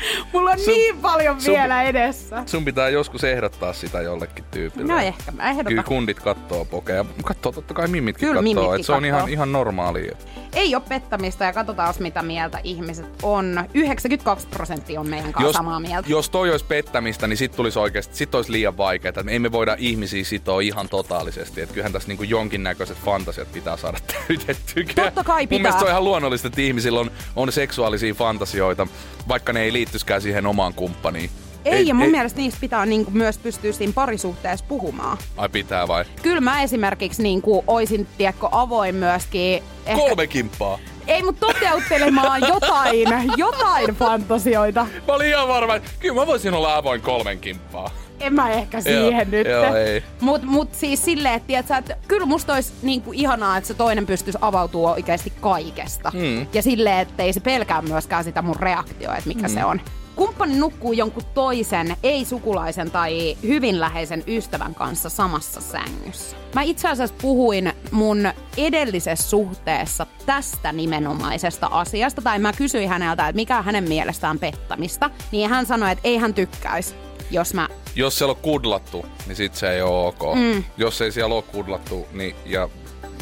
Mulla 0.32 0.50
on 0.50 0.58
sun- 0.58 0.74
niin 0.74 0.98
paljon 0.98 1.40
sun- 1.40 1.54
vielä 1.54 1.82
edessä. 1.82 2.42
sun 2.46 2.64
pitää 2.64 2.88
joskus 2.88 3.24
ehdottaa 3.24 3.72
sitä 3.72 4.00
jollekin 4.00 4.44
tyypille. 4.50 4.92
No 4.92 4.98
ehkä, 5.00 5.32
mä 5.32 5.50
ehdotan. 5.50 5.66
Kyllä 5.70 5.82
kundit 5.82 6.20
kattoo 6.20 6.64
pokeja. 6.64 7.04
Kattoo 7.24 7.52
totta 7.52 7.74
kai 7.74 7.88
mimmitkin 7.88 8.28
Kyllä 8.28 8.34
kattoo. 8.42 8.54
mimmitkin 8.54 8.80
Et 8.80 8.86
se 8.86 8.92
on 8.92 9.02
kattoo. 9.02 9.16
ihan, 9.18 9.28
ihan 9.30 9.52
normaalia. 9.52 10.16
Ei 10.52 10.74
ole 10.74 10.82
pettämistä 10.88 11.44
ja 11.44 11.52
katsotaan 11.52 11.94
mitä 11.98 12.22
mieltä 12.22 12.60
ihmiset 12.64 13.06
on. 13.22 13.64
92 13.74 14.46
prosenttia 14.46 15.00
on 15.00 15.08
meidän 15.08 15.32
kanssa 15.32 15.52
samaa 15.52 15.80
mieltä. 15.80 16.08
jos 16.10 16.30
toi 16.30 16.50
olisi 16.50 16.64
pettämistä, 16.64 17.26
niin 17.26 17.36
sit 17.36 17.52
tulisi 17.56 17.78
oikeasti, 17.78 18.16
sit 18.16 18.34
olisi 18.34 18.52
liian 18.52 18.76
vaikeaa. 18.76 19.22
Me 19.22 19.32
ei 19.32 19.38
me 19.38 19.52
voida 19.52 19.76
ihmisiä 19.78 20.24
sitoa 20.24 20.60
ihan 20.60 20.88
totaalisesti. 20.88 21.60
Että 21.60 21.72
kyllähän 21.74 21.92
tässä 21.92 22.08
niinku 22.08 22.22
jonkinnäköiset 22.22 22.98
fantasiat 23.04 23.52
pitää 23.52 23.76
saada 23.76 23.98
täytettyä. 24.28 25.04
Totta 25.04 25.24
kai 25.24 25.42
Mun 25.42 25.48
pitää. 25.48 25.62
mielestä 25.62 25.78
se 25.78 25.84
on 25.84 25.90
ihan 25.90 26.04
luonnollista, 26.04 26.48
että 26.48 26.60
ihmisillä 26.60 27.00
on, 27.00 27.10
on 27.36 27.52
seksuaalisia 27.52 28.14
fantasioita, 28.14 28.86
vaikka 29.28 29.52
ne 29.52 29.62
ei 29.62 29.72
liittyiskään 29.86 30.22
siihen 30.22 30.46
omaan 30.46 30.74
kumppaniin. 30.74 31.30
Ei, 31.64 31.72
ei 31.72 31.86
ja 31.86 31.94
mun 31.94 32.04
ei. 32.04 32.10
mielestä 32.10 32.40
niistä 32.40 32.60
pitää 32.60 32.86
niinku 32.86 33.10
myös 33.10 33.38
pystyä 33.38 33.72
siinä 33.72 33.92
parisuhteessa 33.92 34.64
puhumaan. 34.68 35.18
Ai 35.36 35.48
pitää 35.48 35.88
vai? 35.88 36.04
Kyllä 36.22 36.40
mä 36.40 36.62
esimerkiksi 36.62 37.22
niinku 37.22 37.64
oisin, 37.66 38.06
tiedätkö, 38.18 38.48
avoin 38.50 38.94
myöskin... 38.94 39.62
Ehkä, 39.86 40.00
Kolme 40.00 40.26
kimppaa. 40.26 40.78
Ei, 41.06 41.22
mutta 41.22 41.46
toteuttelemaan 41.46 42.40
jotain, 42.48 43.08
jotain 43.36 43.94
fantasioita. 43.94 44.86
Mä 45.06 45.14
olin 45.14 45.28
ihan 45.28 45.48
varma, 45.48 45.74
että 45.74 45.90
kyllä 45.98 46.14
mä 46.14 46.26
voisin 46.26 46.54
olla 46.54 46.76
avoin 46.76 47.00
kolmen 47.00 47.38
kimppaa. 47.38 47.90
En 48.20 48.34
mä 48.34 48.50
ehkä 48.50 48.80
siihen 48.80 49.12
Joo, 49.12 49.30
nyt. 49.30 49.46
joo, 49.46 49.74
ei. 49.74 50.02
Mut, 50.20 50.42
mut 50.42 50.74
siis 50.74 51.04
silleen, 51.04 51.34
että, 51.34 51.46
tiiätkö, 51.46 51.76
että 51.76 51.96
kyllä 52.08 52.26
musta 52.26 52.54
olisi 52.54 52.72
niinku 52.82 53.12
ihanaa, 53.12 53.56
että 53.56 53.68
se 53.68 53.74
toinen 53.74 54.06
pystyisi 54.06 54.38
avautua 54.40 54.92
oikeasti 54.92 55.32
kaikesta. 55.40 56.12
Mm. 56.14 56.46
Ja 56.52 56.62
silleen, 56.62 56.98
että 56.98 57.22
ei 57.22 57.32
se 57.32 57.40
pelkää 57.40 57.82
myöskään 57.82 58.24
sitä 58.24 58.42
mun 58.42 58.56
reaktioa, 58.56 59.16
että 59.16 59.28
mikä 59.28 59.48
mm. 59.48 59.54
se 59.54 59.64
on. 59.64 59.80
Kumppani 60.16 60.56
nukkuu 60.56 60.92
jonkun 60.92 61.22
toisen, 61.34 61.96
ei-sukulaisen 62.02 62.90
tai 62.90 63.36
hyvin 63.42 63.80
läheisen 63.80 64.24
ystävän 64.26 64.74
kanssa 64.74 65.08
samassa 65.08 65.60
sängyssä. 65.60 66.36
Mä 66.54 66.62
itse 66.62 66.88
asiassa 66.88 67.16
puhuin 67.22 67.72
mun 67.90 68.28
edellisessä 68.56 69.28
suhteessa 69.28 70.06
tästä 70.26 70.72
nimenomaisesta 70.72 71.66
asiasta, 71.66 72.22
tai 72.22 72.38
mä 72.38 72.52
kysyin 72.52 72.88
häneltä, 72.88 73.28
että 73.28 73.36
mikä 73.36 73.58
on 73.58 73.64
hänen 73.64 73.88
mielestään 73.88 74.38
pettämistä, 74.38 75.10
niin 75.32 75.50
hän 75.50 75.66
sanoi, 75.66 75.92
että 75.92 76.08
ei 76.08 76.16
hän 76.16 76.34
tykkäisi, 76.34 76.94
jos 77.30 77.54
mä 77.54 77.68
Jos 77.94 78.18
siellä 78.18 78.32
on 78.32 78.42
kudlattu, 78.42 79.06
niin 79.26 79.36
sit 79.36 79.54
se 79.54 79.70
ei 79.70 79.82
ole 79.82 80.06
ok. 80.06 80.34
Mm. 80.34 80.64
Jos 80.76 81.00
ei 81.00 81.12
siellä 81.12 81.34
ole 81.34 81.42
kudlattu, 81.42 82.06
niin, 82.12 82.36
ja 82.44 82.68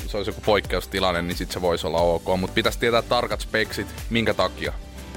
se 0.07 0.17
olisi 0.17 0.31
joku 0.31 0.41
poikkeustilanne, 0.41 1.23
niin 1.23 1.37
sit 1.37 1.51
se 1.51 1.63
voisi 1.63 1.87
olla 1.87 2.01
ok. 2.01 2.25
Mutta 2.41 2.55
pitäisi 2.55 2.79
tietää 2.79 3.03
tarkat 3.03 3.41
speksit, 3.41 3.87
minkä 4.11 4.35
takia. 4.35 4.73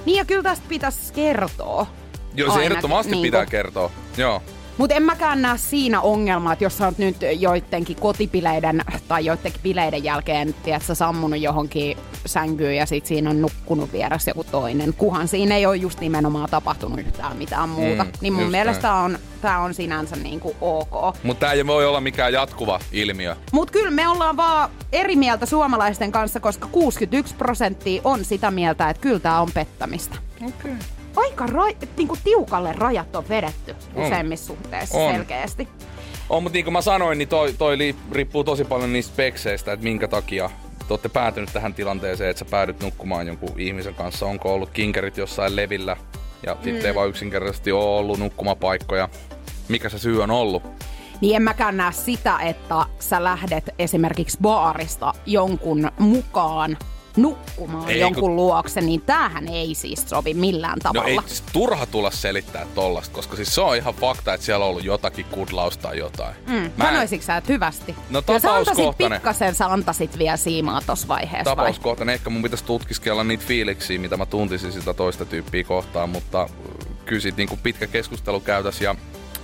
Niin 0.06 0.18
ja 0.18 0.26
kyllä 0.26 0.44
tästä 0.44 0.66
pitäisi 0.70 1.14
kertoa. 1.14 1.88
Joo, 2.36 2.54
se 2.54 2.64
ehdottomasti 2.64 3.12
niinku. 3.12 3.26
pitää 3.26 3.46
kertoa. 3.46 3.92
Joo. 4.18 4.42
Mutta 4.78 4.96
en 4.96 5.04
mäkään 5.04 5.42
näe 5.42 5.58
siinä 5.58 6.02
ongelmaa, 6.02 6.54
että 6.54 6.66
jos 6.66 6.78
sä 6.78 6.86
oot 6.86 6.98
nyt 6.98 7.16
joidenkin 7.40 7.96
kotipileiden 7.96 8.84
tai 9.08 9.26
joidenkin 9.26 9.62
bileiden 9.64 10.04
jälkeen, 10.04 10.56
tiedätkö, 10.64 10.96
sammunut 10.96 11.40
johonkin 11.40 11.98
sänkyyn 12.26 12.76
ja 12.76 12.86
sit 12.86 13.06
siinä 13.06 13.30
on 13.30 13.42
nukkunut 13.42 13.94
vieressä 13.94 14.32
joku 14.32 14.44
toinen, 14.44 14.94
kuhan 14.94 15.28
siinä 15.28 15.56
ei 15.56 15.66
ole 15.66 15.76
just 15.76 16.00
nimenomaan 16.00 16.50
tapahtunut 16.50 17.00
yhtään 17.00 17.38
mitään 17.38 17.70
muuta. 17.70 18.04
Mm, 18.04 18.12
niin 18.22 18.34
mun 18.34 18.52
mielestä 18.52 18.94
on, 18.94 19.20
tää 19.42 19.60
on 19.60 19.74
sinänsä 19.74 20.16
niinku 20.16 20.56
ok. 20.62 21.16
Mutta 21.24 21.40
tämä 21.40 21.54
ei 21.54 21.68
voi 21.68 21.86
olla 21.86 22.02
mikään 22.02 22.34
jatkuva 22.34 22.80
ilmiö. 22.92 23.36
Mut 23.52 23.72
kyllä 23.72 23.92
me 23.92 24.08
ollaan 24.08 24.38
vaan 24.38 24.70
eri 24.92 25.16
mieltä 25.16 25.46
suomalaisten 25.46 26.12
kanssa, 26.12 26.40
koska 26.40 26.68
61 26.72 27.36
prosenttia 27.36 28.02
on 28.04 28.26
sitä 28.26 28.52
mieltä, 28.52 28.90
että 28.90 29.02
kyllä 29.02 29.20
tää 29.20 29.42
on 29.42 29.50
pettämistä. 29.54 30.16
Okei. 30.48 30.76
Aika 31.18 31.46
ra- 31.46 31.88
niinku 31.98 32.18
tiukalle 32.24 32.74
rajat 32.74 33.16
on 33.16 33.30
vedetty 33.30 33.76
useimmissa 33.96 34.48
suhteissa 34.48 34.98
On. 34.98 35.14
selkeästi. 35.14 35.68
On, 36.30 36.44
mutta 36.44 36.54
niin 36.54 36.66
kuin 36.66 36.74
mä 36.74 36.82
sanoin, 36.82 37.18
niin 37.18 37.28
toi, 37.28 37.54
toi 37.58 37.78
li- 37.78 37.96
riippuu 38.12 38.44
tosi 38.44 38.64
paljon 38.64 38.94
niistä 38.94 39.14
spekseistä, 39.14 39.74
että 39.74 39.84
minkä 39.84 40.08
takia 40.08 40.50
te 40.80 40.94
olette 40.94 41.10
päätynyt 41.10 41.50
tähän 41.54 41.74
tilanteeseen, 41.74 42.30
että 42.30 42.40
sä 42.40 42.46
päädyt 42.46 42.82
nukkumaan 42.82 43.28
jonkun 43.28 43.60
ihmisen 43.60 43.96
kanssa. 43.96 44.26
Onko 44.26 44.54
ollut 44.54 44.70
kinkerit 44.70 45.18
jossain 45.18 45.56
levillä 45.56 45.98
ja 46.46 46.54
mm. 46.54 46.64
sitten 46.64 46.86
ei 46.86 46.96
vaan 46.96 47.10
yksinkertaisesti 47.10 47.72
ole 47.72 48.00
ollut 48.00 48.20
nukkumapaikkoja. 48.20 49.10
Mikä 49.68 49.90
se 49.90 50.00
syy 50.00 50.24
on 50.24 50.32
ollut? 50.32 50.64
Niin 51.22 51.36
en 51.36 51.42
mäkään 51.42 51.78
näe 51.78 51.92
sitä, 51.92 52.40
että 52.40 52.86
sä 53.00 53.24
lähdet 53.24 53.70
esimerkiksi 53.80 54.38
baarista 54.42 55.14
jonkun 55.26 55.92
mukaan 56.00 56.78
nukkumaan 57.18 57.90
Ei, 57.90 58.00
jonkun 58.00 58.22
kun- 58.22 58.36
luokse, 58.36 58.82
niin 58.82 59.02
tämähän 59.02 59.48
ei 59.48 59.76
siis 59.76 60.04
sovi 60.08 60.34
millään 60.34 60.78
No 60.84 60.94
tavalla. 60.94 61.10
ei 61.10 61.20
siis 61.28 61.44
turha 61.54 61.86
tulla 61.86 62.12
selittää 62.12 62.66
tollasta, 62.76 63.14
koska 63.16 63.36
siis 63.36 63.56
se 63.56 63.62
on 63.62 63.76
ihan 63.76 63.94
fakta, 63.94 64.34
että 64.34 64.46
siellä 64.46 64.66
on 64.66 64.70
ollut 64.72 64.84
jotakin 64.84 65.26
kudlausta 65.26 65.82
tai 65.88 65.98
jotain. 65.98 66.36
Mm, 66.48 66.54
Mä 66.54 66.60
en- 66.64 66.72
sanoisitko 66.78 67.26
sä, 67.26 67.38
että 67.38 67.54
hyvästi? 67.54 67.96
No, 68.10 68.22
tapauskohtainen. 68.22 69.20
pikkasen, 69.20 69.56
sä 69.56 69.66
antaisit 69.66 70.18
vielä 70.18 70.38
siimaa 70.38 70.82
tossa 70.86 71.08
vaiheessa 71.08 71.46
vai? 71.46 71.56
tapauskohtainen. 71.56 72.14
Ehkä 72.16 72.30
mun 72.30 72.44
pitäisi 72.44 72.64
tutkiskella 72.64 73.24
niitä 73.24 73.44
fiiliksiä, 73.48 74.00
mitä 74.00 74.18
mä 74.18 74.26
tuntisin 74.26 74.72
sitä 74.72 74.94
toista 74.94 75.26
tyyppiä 75.26 75.64
kohtaan, 75.64 76.10
mutta 76.10 76.42
äh, 76.44 76.50
kyllä 77.06 77.22
siitä 77.22 77.38
niinku 77.38 77.58
pitkä 77.64 77.88
keskustelu 77.88 78.40
käytäs 78.40 78.82
ja, 78.82 78.96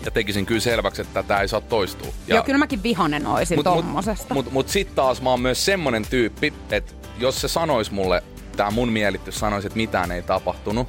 ja 0.05 0.11
tekisin 0.11 0.45
kyllä 0.45 0.61
selväksi, 0.61 1.01
että 1.01 1.23
tämä 1.23 1.39
ei 1.41 1.47
saa 1.47 1.61
toistua. 1.61 2.07
Ja, 2.27 2.35
Joo, 2.35 2.43
kyllä 2.43 2.57
mäkin 2.59 2.83
vihanen 2.83 3.27
oisin 3.27 3.57
mut, 3.57 3.63
tommosesta. 3.63 4.33
Mut, 4.33 4.45
mut, 4.45 4.53
mut 4.53 4.69
sit 4.69 4.95
taas 4.95 5.21
mä 5.21 5.29
oon 5.29 5.41
myös 5.41 5.65
semmonen 5.65 6.05
tyyppi, 6.09 6.53
että 6.71 6.93
jos 7.17 7.41
se 7.41 7.47
sanois 7.47 7.91
mulle, 7.91 8.23
tää 8.57 8.71
mun 8.71 8.89
mielitys 8.89 9.39
sanoisi, 9.39 9.67
että 9.67 9.77
mitään 9.77 10.11
ei 10.11 10.21
tapahtunut, 10.21 10.87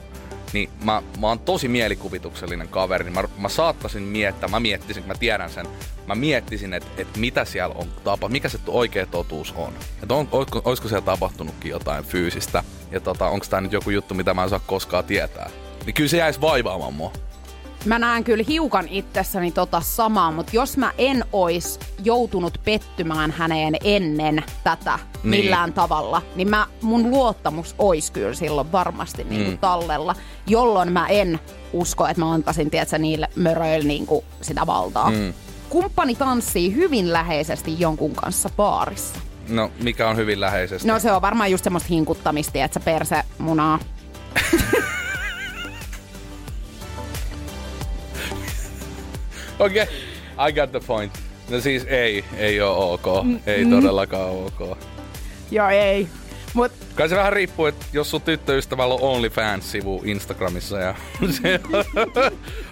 niin 0.52 0.70
mä, 0.84 1.02
mä 1.20 1.26
oon 1.26 1.38
tosi 1.38 1.68
mielikuvituksellinen 1.68 2.68
kaveri, 2.68 3.04
niin 3.04 3.14
mä, 3.14 3.24
mä 3.38 3.48
saattaisin 3.48 4.02
miettiä, 4.02 4.48
mä 4.48 4.60
miettisin, 4.60 5.06
mä 5.06 5.14
tiedän 5.14 5.50
sen, 5.50 5.66
mä 6.06 6.14
miettisin, 6.14 6.74
että 6.74 6.88
et 7.02 7.16
mitä 7.16 7.44
siellä 7.44 7.74
on 7.74 7.88
tapahtunut, 7.88 8.32
mikä 8.32 8.48
se 8.48 8.58
oikea 8.66 9.06
totuus 9.06 9.52
on. 9.56 9.72
Että 10.02 10.14
on, 10.14 10.28
olisiko 10.64 10.88
siellä 10.88 11.04
tapahtunutkin 11.04 11.70
jotain 11.70 12.04
fyysistä, 12.04 12.64
ja 12.90 13.00
tota, 13.00 13.28
onko 13.28 13.46
tämä 13.50 13.60
nyt 13.60 13.72
joku 13.72 13.90
juttu, 13.90 14.14
mitä 14.14 14.34
mä 14.34 14.42
en 14.42 14.50
saa 14.50 14.60
koskaan 14.66 15.04
tietää. 15.04 15.50
Niin 15.86 15.94
kyllä 15.94 16.08
se 16.08 16.16
jäisi 16.16 16.40
vaivaamaan 16.40 16.94
mua. 16.94 17.12
Mä 17.84 17.98
näen 17.98 18.24
kyllä 18.24 18.44
hiukan 18.48 18.88
itsessäni 18.88 19.50
tota 19.52 19.80
samaa, 19.80 20.30
mutta 20.32 20.50
jos 20.56 20.76
mä 20.76 20.92
en 20.98 21.24
ois 21.32 21.80
joutunut 22.04 22.58
pettymään 22.64 23.30
häneen 23.30 23.74
ennen 23.84 24.44
tätä 24.64 24.98
Niin. 25.22 25.30
millään 25.44 25.72
tavalla, 25.72 26.22
niin 26.36 26.50
mä, 26.50 26.66
mun 26.82 27.10
luottamus 27.10 27.74
ois 27.78 28.10
kyllä 28.10 28.34
silloin 28.34 28.72
varmasti 28.72 29.24
niinku 29.24 29.50
Mm. 29.50 29.58
tallella, 29.58 30.14
jolloin 30.46 30.92
mä 30.92 31.06
en 31.06 31.40
usko, 31.72 32.06
että 32.06 32.20
mä 32.22 32.32
antaisin 32.32 32.70
tiedätkö, 32.70 32.98
niille 32.98 33.28
möröille 33.36 33.88
niinku 33.88 34.24
sitä 34.40 34.66
valtaa. 34.66 35.10
Mm. 35.10 35.34
Kumppani 35.68 36.14
tanssii 36.14 36.74
hyvin 36.74 37.12
läheisesti 37.12 37.80
jonkun 37.80 38.14
kanssa 38.14 38.50
baarissa. 38.56 39.14
No, 39.48 39.70
mikä 39.82 40.08
on 40.08 40.16
hyvin 40.16 40.40
läheisesti. 40.40 40.88
No 40.88 40.98
se 40.98 41.12
on 41.12 41.22
varmaan 41.22 41.50
just 41.50 41.64
semmoista 41.64 41.88
hinkuttamista, 41.88 42.58
että 42.58 42.80
se 42.80 42.84
perse 42.84 43.22
munaa. 43.38 43.78
Okei, 49.58 49.82
okay. 49.82 49.94
I 50.48 50.52
got 50.52 50.72
the 50.72 50.80
point. 50.86 51.12
No 51.50 51.60
siis 51.60 51.84
ei, 51.88 52.24
ei 52.36 52.60
oo 52.60 52.92
ok. 52.92 53.06
Ei 53.46 53.64
todellakaan 53.66 54.30
ok. 54.30 54.78
Joo, 55.50 55.68
ei. 55.68 56.08
Mut 56.54 56.72
Kai 56.94 57.08
se 57.08 57.16
vähän 57.16 57.32
riippuu, 57.32 57.66
että 57.66 57.86
jos 57.92 58.10
sun 58.10 58.22
tyttöystävällä 58.22 58.94
on 58.94 59.00
OnlyFans-sivu 59.00 60.02
Instagramissa 60.04 60.78
ja 60.78 60.94
se 61.42 61.60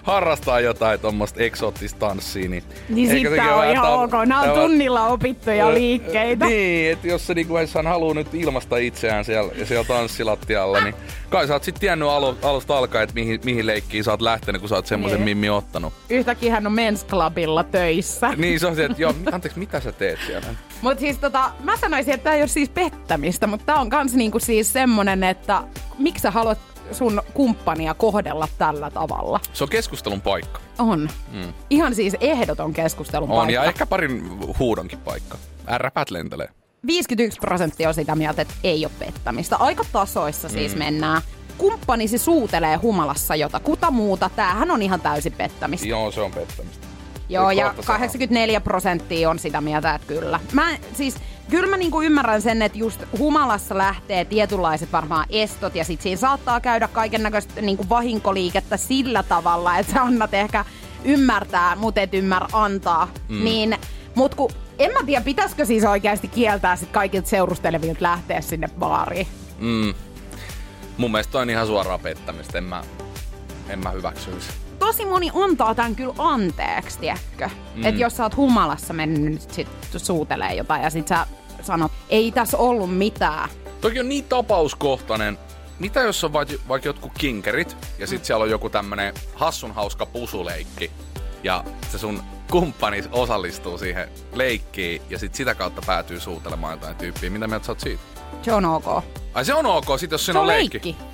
harrastaa 0.02 0.60
jotain 0.60 1.00
tuommoista 1.00 1.42
eksoottista 1.42 1.98
tanssia, 1.98 2.48
niin... 2.48 2.62
Niin 2.88 3.10
sit 3.10 3.36
tää 3.36 3.54
on 3.54 3.66
ihan 3.70 3.92
ok. 3.92 4.10
Nää 4.26 4.40
on 4.40 4.60
tunnilla 4.60 5.06
opittuja 5.06 5.74
liikkeitä. 5.74 6.46
Niin, 6.46 6.92
että 6.92 7.06
jos 7.08 7.26
se 7.26 7.34
niinku, 7.34 7.54
hän 7.74 7.86
haluaa 7.86 8.14
nyt 8.14 8.34
ilmasta 8.34 8.76
itseään 8.76 9.24
siellä, 9.24 9.52
siellä 9.64 9.84
tanssilattialla, 9.84 10.80
niin 10.80 10.94
kai 11.30 11.46
sä 11.46 11.52
oot 11.52 11.64
sit 11.64 11.76
tiennyt 11.80 12.08
alu, 12.08 12.36
alusta 12.42 12.78
alkaen, 12.78 13.02
että 13.02 13.14
mihin, 13.14 13.40
mihin 13.44 13.66
leikkiin 13.66 14.04
sä 14.04 14.10
oot 14.10 14.20
lähtenyt, 14.22 14.60
kun 14.60 14.68
sä 14.68 14.74
oot 14.74 14.86
semmoisen 14.86 15.18
Niin. 15.18 15.24
mimmi 15.24 15.50
ottanut. 15.50 15.92
Yhtäkkiä 16.10 16.52
hän 16.52 16.66
on 16.66 16.72
Men's 16.72 17.06
Clubilla 17.08 17.64
töissä. 17.64 18.32
Niin 18.36 18.60
se 18.60 18.66
on 18.66 18.76
se, 18.76 18.84
että 18.84 19.02
joo, 19.02 19.14
anteeksi, 19.32 19.58
mitä 19.58 19.80
sä 19.80 19.92
teet 19.92 20.18
siellä? 20.26 20.46
Mut 20.82 20.98
siis 20.98 21.18
tota, 21.18 21.50
mä 21.64 21.76
sanoisin, 21.76 22.14
että 22.14 22.24
tää 22.24 22.34
ei 22.34 22.42
ole 22.42 22.48
siis 22.48 22.68
pettämistä, 22.68 23.46
mutta 23.46 23.66
tää 23.66 23.76
on 23.80 23.90
kans 23.90 24.11
niinku 24.14 24.38
siis 24.38 24.72
semmonen, 24.72 25.24
että 25.24 25.62
miksi 25.98 26.22
sä 26.22 26.30
haluat 26.30 26.58
sun 26.92 27.22
kumppania 27.34 27.94
kohdella 27.94 28.48
tällä 28.58 28.90
tavalla? 28.90 29.40
Se 29.52 29.64
on 29.64 29.70
keskustelun 29.70 30.20
paikka. 30.20 30.60
On. 30.78 31.08
Mm. 31.32 31.52
Ihan 31.70 31.94
siis 31.94 32.16
ehdoton 32.20 32.72
keskustelun 32.72 33.30
On, 33.30 33.36
paikka. 33.36 33.52
ja 33.52 33.64
ehkä 33.64 33.86
parin 33.86 34.30
huudonkin 34.58 34.98
paikka. 34.98 35.38
Ärräpät 35.68 36.10
lentelee. 36.10 36.48
51 36.86 37.40
prosenttia 37.40 37.88
on 37.88 37.94
sitä 37.94 38.14
mieltä, 38.14 38.42
että 38.42 38.54
ei 38.64 38.84
ole 38.84 38.92
pettämistä. 38.98 39.56
Aika 39.56 39.84
tasoissa 39.92 40.48
siis 40.48 40.72
mm. 40.72 40.78
mennään. 40.78 41.22
Kumppanisi 41.58 42.18
suutelee 42.18 42.76
humalassa 42.76 43.36
jotakuta 43.36 43.90
muuta. 43.90 44.30
Tämähän 44.36 44.70
on 44.70 44.82
ihan 44.82 45.00
täysin 45.00 45.32
pettämistä. 45.32 45.88
Joo, 45.88 46.10
se 46.10 46.20
on 46.20 46.32
pettämistä. 46.32 46.86
Joo, 47.28 47.50
ja 47.50 47.64
kahta 47.64 47.82
sanaa. 47.82 47.98
84 47.98 48.60
prosenttia 48.60 49.30
on 49.30 49.38
sitä 49.38 49.60
mieltä, 49.60 49.94
että 49.94 50.06
kyllä. 50.06 50.40
Mä 50.52 50.76
siis, 50.94 51.16
kyllä 51.50 51.66
mä 51.66 51.76
niinku 51.76 52.02
ymmärrän 52.02 52.42
sen, 52.42 52.62
että 52.62 52.78
just 52.78 53.00
humalassa 53.18 53.78
lähtee 53.78 54.24
tietynlaiset 54.24 54.92
varmaan 54.92 55.26
estot, 55.30 55.74
ja 55.74 55.84
sit 55.84 56.00
siinä 56.00 56.20
saattaa 56.20 56.60
käydä 56.60 56.88
kaiken 56.88 57.22
näköistä 57.22 57.60
niinku 57.60 57.88
vahinkoliikettä 57.88 58.76
sillä 58.76 59.22
tavalla, 59.22 59.78
että 59.78 59.92
sä 59.92 60.02
annat 60.02 60.34
ehkä 60.34 60.64
ymmärtää, 61.04 61.76
mut 61.76 61.98
et 61.98 62.14
ymmärrä 62.14 62.48
antaa. 62.52 63.08
Mm. 63.28 63.44
Niin, 63.44 63.76
mut 64.14 64.34
kun, 64.34 64.50
en 64.78 64.92
mä 64.92 64.98
tiedä, 65.06 65.24
pitäisikö 65.24 65.64
siis 65.64 65.84
oikeasti 65.84 66.28
kieltää 66.28 66.76
sit 66.76 66.90
kaikilta 66.90 67.28
seurustelevilta 67.28 68.02
lähteä 68.02 68.40
sinne 68.40 68.68
baariin. 68.78 69.26
Mm. 69.58 69.94
Mun 70.96 71.10
mielestä 71.10 71.32
toi 71.32 71.42
on 71.42 71.50
ihan 71.50 71.66
suoraa 71.66 71.98
pettämistä. 71.98 72.58
En 72.58 72.64
mä, 72.64 72.82
en 73.68 73.78
mä 73.78 73.90
hyväksyisi. 73.90 74.61
Tosi 74.86 75.04
moni 75.04 75.30
antaa 75.44 75.74
tämän 75.74 75.96
kyllä 75.96 76.14
anteeksi, 76.18 76.98
tiedätkö? 76.98 77.50
Mm. 77.74 77.84
Että 77.84 78.00
jos 78.00 78.16
sä 78.16 78.22
oot 78.22 78.36
humalassa 78.36 78.92
mennyt 78.92 79.32
nyt 79.32 79.50
sit 79.50 79.68
suutelee 79.96 80.54
jotain 80.54 80.82
ja 80.82 80.90
sit 80.90 81.08
sä 81.08 81.26
sanot, 81.62 81.92
ei 82.08 82.32
tässä 82.32 82.56
ollut 82.58 82.96
mitään. 82.96 83.48
Toki 83.80 84.00
on 84.00 84.08
niin 84.08 84.24
tapauskohtainen. 84.24 85.38
Mitä 85.78 86.00
jos 86.00 86.24
on 86.24 86.32
vaikka, 86.32 86.54
vaikka 86.68 86.88
jotkut 86.88 87.12
kinkerit 87.18 87.76
ja 87.98 88.06
sit 88.06 88.24
siellä 88.24 88.42
on 88.42 88.50
joku 88.50 88.70
tämmönen 88.70 89.14
hassun 89.34 89.72
hauska 89.74 90.06
pusuleikki 90.06 90.90
ja 91.42 91.64
se 91.92 91.98
sun 91.98 92.22
kumppani 92.50 93.04
osallistuu 93.12 93.78
siihen 93.78 94.08
leikkiin 94.34 95.02
ja 95.10 95.18
sit 95.18 95.34
sitä 95.34 95.54
kautta 95.54 95.82
päätyy 95.86 96.20
suutelemaan 96.20 96.72
jotain 96.72 96.96
tyyppiä. 96.96 97.30
Mitä 97.30 97.46
mieltä 97.46 97.66
sä 97.66 97.72
oot 97.72 97.80
siitä? 97.80 98.02
Se 98.42 98.52
on 98.52 98.64
ok. 98.64 99.04
Ai 99.34 99.44
se 99.44 99.54
on 99.54 99.66
ok 99.66 99.86
sit 99.98 100.10
jos 100.10 100.26
Se 100.26 100.38
on 100.38 100.46
leikki. 100.46 100.80
leikki. 100.84 101.11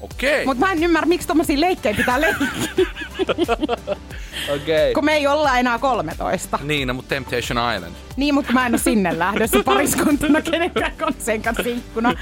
Okei. 0.00 0.46
Mutta 0.46 0.66
mä 0.66 0.72
en 0.72 0.84
ymmärrä, 0.84 1.06
miksi 1.08 1.28
tommosia 1.28 1.60
leikkejä 1.60 1.94
pitää 1.96 2.20
leikkiä, 2.20 2.48
Okei. 4.56 4.94
kun 4.94 5.04
me 5.04 5.12
ei 5.12 5.26
olla 5.26 5.58
enää 5.58 5.78
13. 5.78 6.58
Niin, 6.62 6.88
no, 6.88 6.94
mutta 6.94 7.08
Temptation 7.08 7.74
Island. 7.76 7.94
Niin, 8.16 8.34
mutta 8.34 8.52
mä 8.52 8.66
en 8.66 8.72
ole 8.72 8.78
sinne 8.78 9.18
lähdössä 9.18 9.58
pariskuntana 9.64 10.42
kenenkään 10.42 10.92
kanssa 10.96 11.24
sen 11.24 11.42
kanssa 11.42 11.62
ikkuna. 11.66 12.14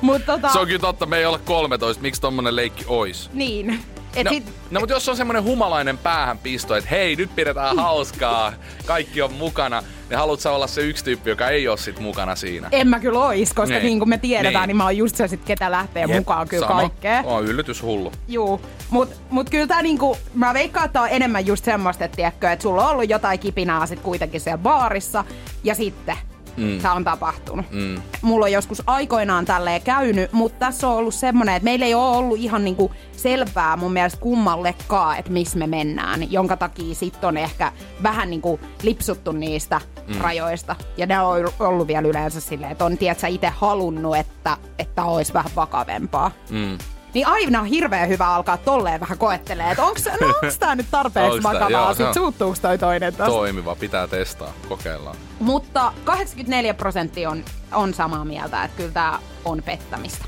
Mutta 0.00 0.32
tota, 0.32 0.52
Se 0.52 0.58
on 0.58 0.66
kyllä 0.66 0.78
totta, 0.80 1.06
me 1.06 1.16
ei 1.18 1.26
olla 1.26 1.38
13. 1.38 2.02
Miksi 2.02 2.20
tommonen 2.20 2.56
leikki 2.56 2.84
ois? 2.88 3.30
niin. 3.32 3.80
Et 4.16 4.24
No, 4.24 4.30
sit, 4.30 4.44
no 4.70 4.80
mutta 4.80 4.92
jos 4.94 5.08
on 5.08 5.16
semmonen 5.16 5.42
humalainen 5.42 5.98
päähänpisto, 5.98 6.76
että 6.76 6.90
hei, 6.90 7.16
nyt 7.16 7.34
pidetään 7.36 7.76
hauskaa, 7.78 8.52
kaikki 8.86 9.22
on 9.22 9.32
mukana, 9.32 9.82
niin 10.10 10.18
haluat 10.18 10.40
sä 10.40 10.50
olla 10.50 10.66
se 10.66 10.80
yksi 10.80 11.04
tyyppi, 11.04 11.30
joka 11.30 11.48
ei 11.48 11.68
ole 11.68 11.76
sit 11.76 11.98
mukana 12.00 12.36
siinä? 12.36 12.68
en 12.72 12.88
mä 12.88 13.00
kyllä 13.00 13.18
ois, 13.18 13.52
koska 13.52 13.74
Niin. 13.74 13.84
niin, 13.86 13.98
kuin 13.98 14.08
me 14.08 14.18
tiedetään, 14.18 14.62
Niin. 14.62 14.68
niin. 14.68 14.76
mä 14.76 14.84
oon 14.84 14.96
just 14.96 15.16
se 15.16 15.28
sit, 15.28 15.44
ketä 15.44 15.70
lähtee 15.70 16.02
Jep, 16.02 16.16
mukaan 16.16 16.48
kyllä 16.48 16.66
sama. 16.66 16.80
kaikkea. 16.80 17.22
On 17.24 17.44
yllätys 17.44 17.82
hullu. 17.82 18.12
Juu, 18.28 18.60
mut, 18.90 19.08
mut 19.30 19.50
kyllä 19.50 19.66
tää 19.66 19.82
niinku, 19.82 20.18
mä 20.34 20.54
veikkaan, 20.54 20.86
että 20.86 21.00
on 21.02 21.08
enemmän 21.10 21.46
just 21.46 21.64
semmoista, 21.64 22.04
että, 22.04 22.16
tiedätkö, 22.16 22.50
että 22.52 22.62
sulla 22.62 22.84
on 22.84 22.90
ollut 22.90 23.10
jotain 23.10 23.38
kipinää 23.38 23.86
sit 23.86 24.00
kuitenkin 24.00 24.40
siellä 24.40 24.58
baarissa, 24.58 25.24
ja 25.64 25.74
sitten 25.74 26.16
mm. 26.56 26.80
tää 26.80 26.92
on 26.92 27.04
tapahtunut. 27.04 27.66
Mm. 27.70 28.02
Mulla 28.22 28.44
on 28.44 28.52
joskus 28.52 28.82
aikoinaan 28.86 29.44
tälleen 29.44 29.82
käynyt, 29.82 30.32
mutta 30.32 30.58
tässä 30.58 30.88
on 30.88 30.96
ollut 30.96 31.14
semmonen, 31.14 31.54
että 31.54 31.64
meillä 31.64 31.86
ei 31.86 31.94
ole 31.94 32.16
ollut 32.16 32.38
ihan 32.38 32.64
niinku 32.64 32.92
selvää 33.12 33.76
mun 33.76 33.92
mielestä 33.92 34.20
kummallekaan, 34.20 35.18
että 35.18 35.32
missä 35.32 35.58
me 35.58 35.66
mennään, 35.66 36.32
jonka 36.32 36.56
takia 36.56 36.94
sit 36.94 37.24
on 37.24 37.36
ehkä 37.36 37.72
vähän 38.02 38.30
niinku 38.30 38.60
lipsuttu 38.82 39.32
niistä 39.32 39.80
mm. 40.06 40.20
rajoista. 40.20 40.76
Ja 40.96 41.06
ne 41.06 41.20
on 41.20 41.52
ollut 41.60 41.86
vielä 41.86 42.08
yleensä 42.08 42.40
silleen, 42.40 42.72
että 42.72 42.84
on 42.84 42.98
tiedätkö, 42.98 43.26
itse 43.26 43.48
halunnut, 43.48 44.16
että, 44.16 44.56
että 44.78 45.04
olisi 45.04 45.34
vähän 45.34 45.50
vakavempaa. 45.56 46.30
Mm. 46.50 46.78
Niin 47.14 47.26
aina 47.26 47.60
on 47.60 47.66
hirveän 47.66 48.08
hyvä 48.08 48.26
alkaa 48.34 48.56
tolleen 48.56 49.00
vähän 49.00 49.18
koettelee, 49.18 49.70
että 49.70 49.84
onks, 49.84 50.04
no, 50.20 50.34
onks 50.42 50.58
tää 50.58 50.74
nyt 50.74 50.86
tarpeeksi 50.90 51.30
Onks 51.30 51.42
tää- 51.42 51.52
vakavaa, 51.52 51.70
joo, 51.70 51.94
se 51.94 52.04
sit 52.04 52.14
suuttuuks 52.14 52.60
toi 52.60 52.78
toinen 52.78 53.12
tosta. 53.14 53.32
Toimiva, 53.32 53.74
pitää 53.76 54.06
testaa, 54.06 54.52
kokeillaan. 54.68 55.16
Mutta 55.40 55.92
84 56.04 56.74
prosenttia 56.74 57.30
on, 57.30 57.44
on 57.72 57.94
samaa 57.94 58.24
mieltä, 58.24 58.64
että 58.64 58.76
kyllä 58.76 58.92
tää 58.92 59.18
on 59.44 59.62
pettämistä. 59.62 60.24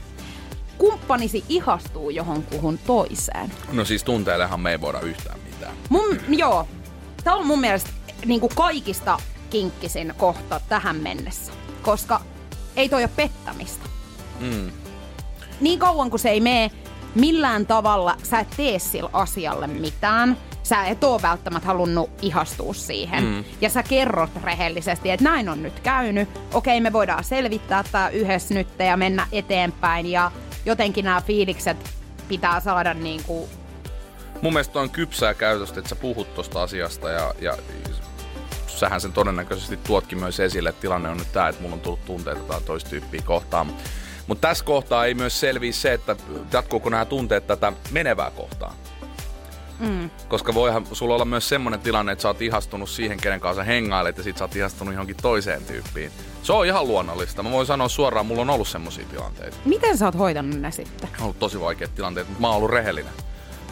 Kumppanisi 0.78 1.44
ihastuu 1.48 2.10
johonkuhun 2.10 2.78
toiseen. 2.78 3.52
No 3.72 3.84
siis 3.84 4.04
tunteillehan 4.04 4.60
me 4.60 4.70
ei 4.70 4.80
voida 4.80 5.00
yhtään 5.00 5.38
mitään. 5.40 5.72
Mun, 5.88 6.16
joo, 6.28 6.68
tää 7.24 7.34
on 7.34 7.46
mun 7.46 7.60
mielestä 7.60 7.90
niin 8.24 8.40
kuin 8.40 8.52
kaikista 8.56 9.18
kinkkisin 9.50 10.14
kohta 10.18 10.60
tähän 10.68 10.96
mennessä, 10.96 11.52
koska 11.82 12.20
ei 12.76 12.88
toi 12.88 13.02
ole 13.02 13.10
pettämistä. 13.16 13.84
Mm. 14.40 14.70
Niin 15.60 15.78
kauan 15.78 16.10
kuin 16.10 16.20
se 16.20 16.30
ei 16.30 16.40
mene 16.40 16.70
millään 17.14 17.66
tavalla, 17.66 18.16
sä 18.22 18.40
et 18.40 18.50
tee 18.56 18.78
sillä 18.78 19.10
asialle 19.12 19.66
mitään. 19.66 20.36
Sä 20.62 20.84
et 20.84 21.04
oo 21.04 21.22
välttämättä 21.22 21.66
halunnut 21.66 22.10
ihastua 22.22 22.74
siihen. 22.74 23.24
Mm. 23.24 23.44
Ja 23.60 23.70
sä 23.70 23.82
kerrot 23.82 24.30
rehellisesti, 24.44 25.10
että 25.10 25.24
näin 25.24 25.48
on 25.48 25.62
nyt 25.62 25.80
käynyt. 25.80 26.28
Okei, 26.54 26.80
me 26.80 26.92
voidaan 26.92 27.24
selvittää 27.24 27.84
tää 27.92 28.08
yhdessä 28.08 28.54
nyt 28.54 28.68
ja 28.78 28.96
mennä 28.96 29.26
eteenpäin. 29.32 30.06
Ja 30.06 30.32
jotenkin 30.64 31.04
nämä 31.04 31.20
fiilikset 31.20 31.76
pitää 32.28 32.60
saada 32.60 32.94
niinku... 32.94 33.48
Mun 34.42 34.52
mielestä 34.52 34.80
on 34.80 34.90
kypsää 34.90 35.34
käytöstä, 35.34 35.80
että 35.80 35.88
sä 35.88 35.96
puhut 35.96 36.34
tosta 36.34 36.62
asiasta 36.62 37.10
ja, 37.10 37.34
ja 37.40 37.56
sähän 38.66 39.00
sen 39.00 39.12
todennäköisesti 39.12 39.76
tuotkin 39.76 40.18
myös 40.18 40.40
esille, 40.40 40.68
että 40.68 40.80
tilanne 40.80 41.08
on 41.08 41.16
nyt 41.16 41.32
tää, 41.32 41.48
että 41.48 41.62
mulla 41.62 41.74
on 41.74 41.80
tullut 41.80 42.04
tunteita 42.04 42.40
tai 42.40 42.60
toista 42.60 42.90
tyyppiä 42.90 43.22
kohtaan. 43.24 43.72
Mutta 44.28 44.48
tässä 44.48 44.64
kohtaa 44.64 45.04
ei 45.04 45.14
myös 45.14 45.40
selviä 45.40 45.72
se, 45.72 45.92
että 45.92 46.16
jatkuuko 46.52 46.90
nämä 46.90 47.04
tunteet 47.04 47.46
tätä 47.46 47.72
menevää 47.90 48.30
kohtaa. 48.30 48.74
Mm. 49.80 50.10
Koska 50.28 50.54
voihan 50.54 50.86
sulla 50.92 51.14
olla 51.14 51.24
myös 51.24 51.48
semmoinen 51.48 51.80
tilanne, 51.80 52.12
että 52.12 52.22
sä 52.22 52.28
oot 52.28 52.42
ihastunut 52.42 52.88
siihen, 52.88 53.18
kenen 53.18 53.40
kanssa 53.40 53.62
hengailet, 53.62 54.16
ja 54.16 54.22
sit 54.22 54.38
sä 54.38 54.44
oot 54.44 54.56
ihastunut 54.56 54.94
johonkin 54.94 55.16
toiseen 55.16 55.64
tyyppiin. 55.64 56.12
Se 56.42 56.52
on 56.52 56.66
ihan 56.66 56.88
luonnollista. 56.88 57.42
Mä 57.42 57.50
voin 57.50 57.66
sanoa 57.66 57.88
suoraan, 57.88 58.26
mulla 58.26 58.42
on 58.42 58.50
ollut 58.50 58.68
semmoisia 58.68 59.04
tilanteita. 59.10 59.56
Miten 59.64 59.98
sä 59.98 60.04
oot 60.04 60.18
hoitanut 60.18 60.60
ne 60.60 60.70
sitten? 60.70 61.08
On 61.18 61.24
ollut 61.24 61.38
tosi 61.38 61.60
vaikeat 61.60 61.94
tilanteet, 61.94 62.28
mutta 62.28 62.40
mä 62.40 62.46
oon 62.46 62.56
ollut 62.56 62.70
rehellinen. 62.70 63.12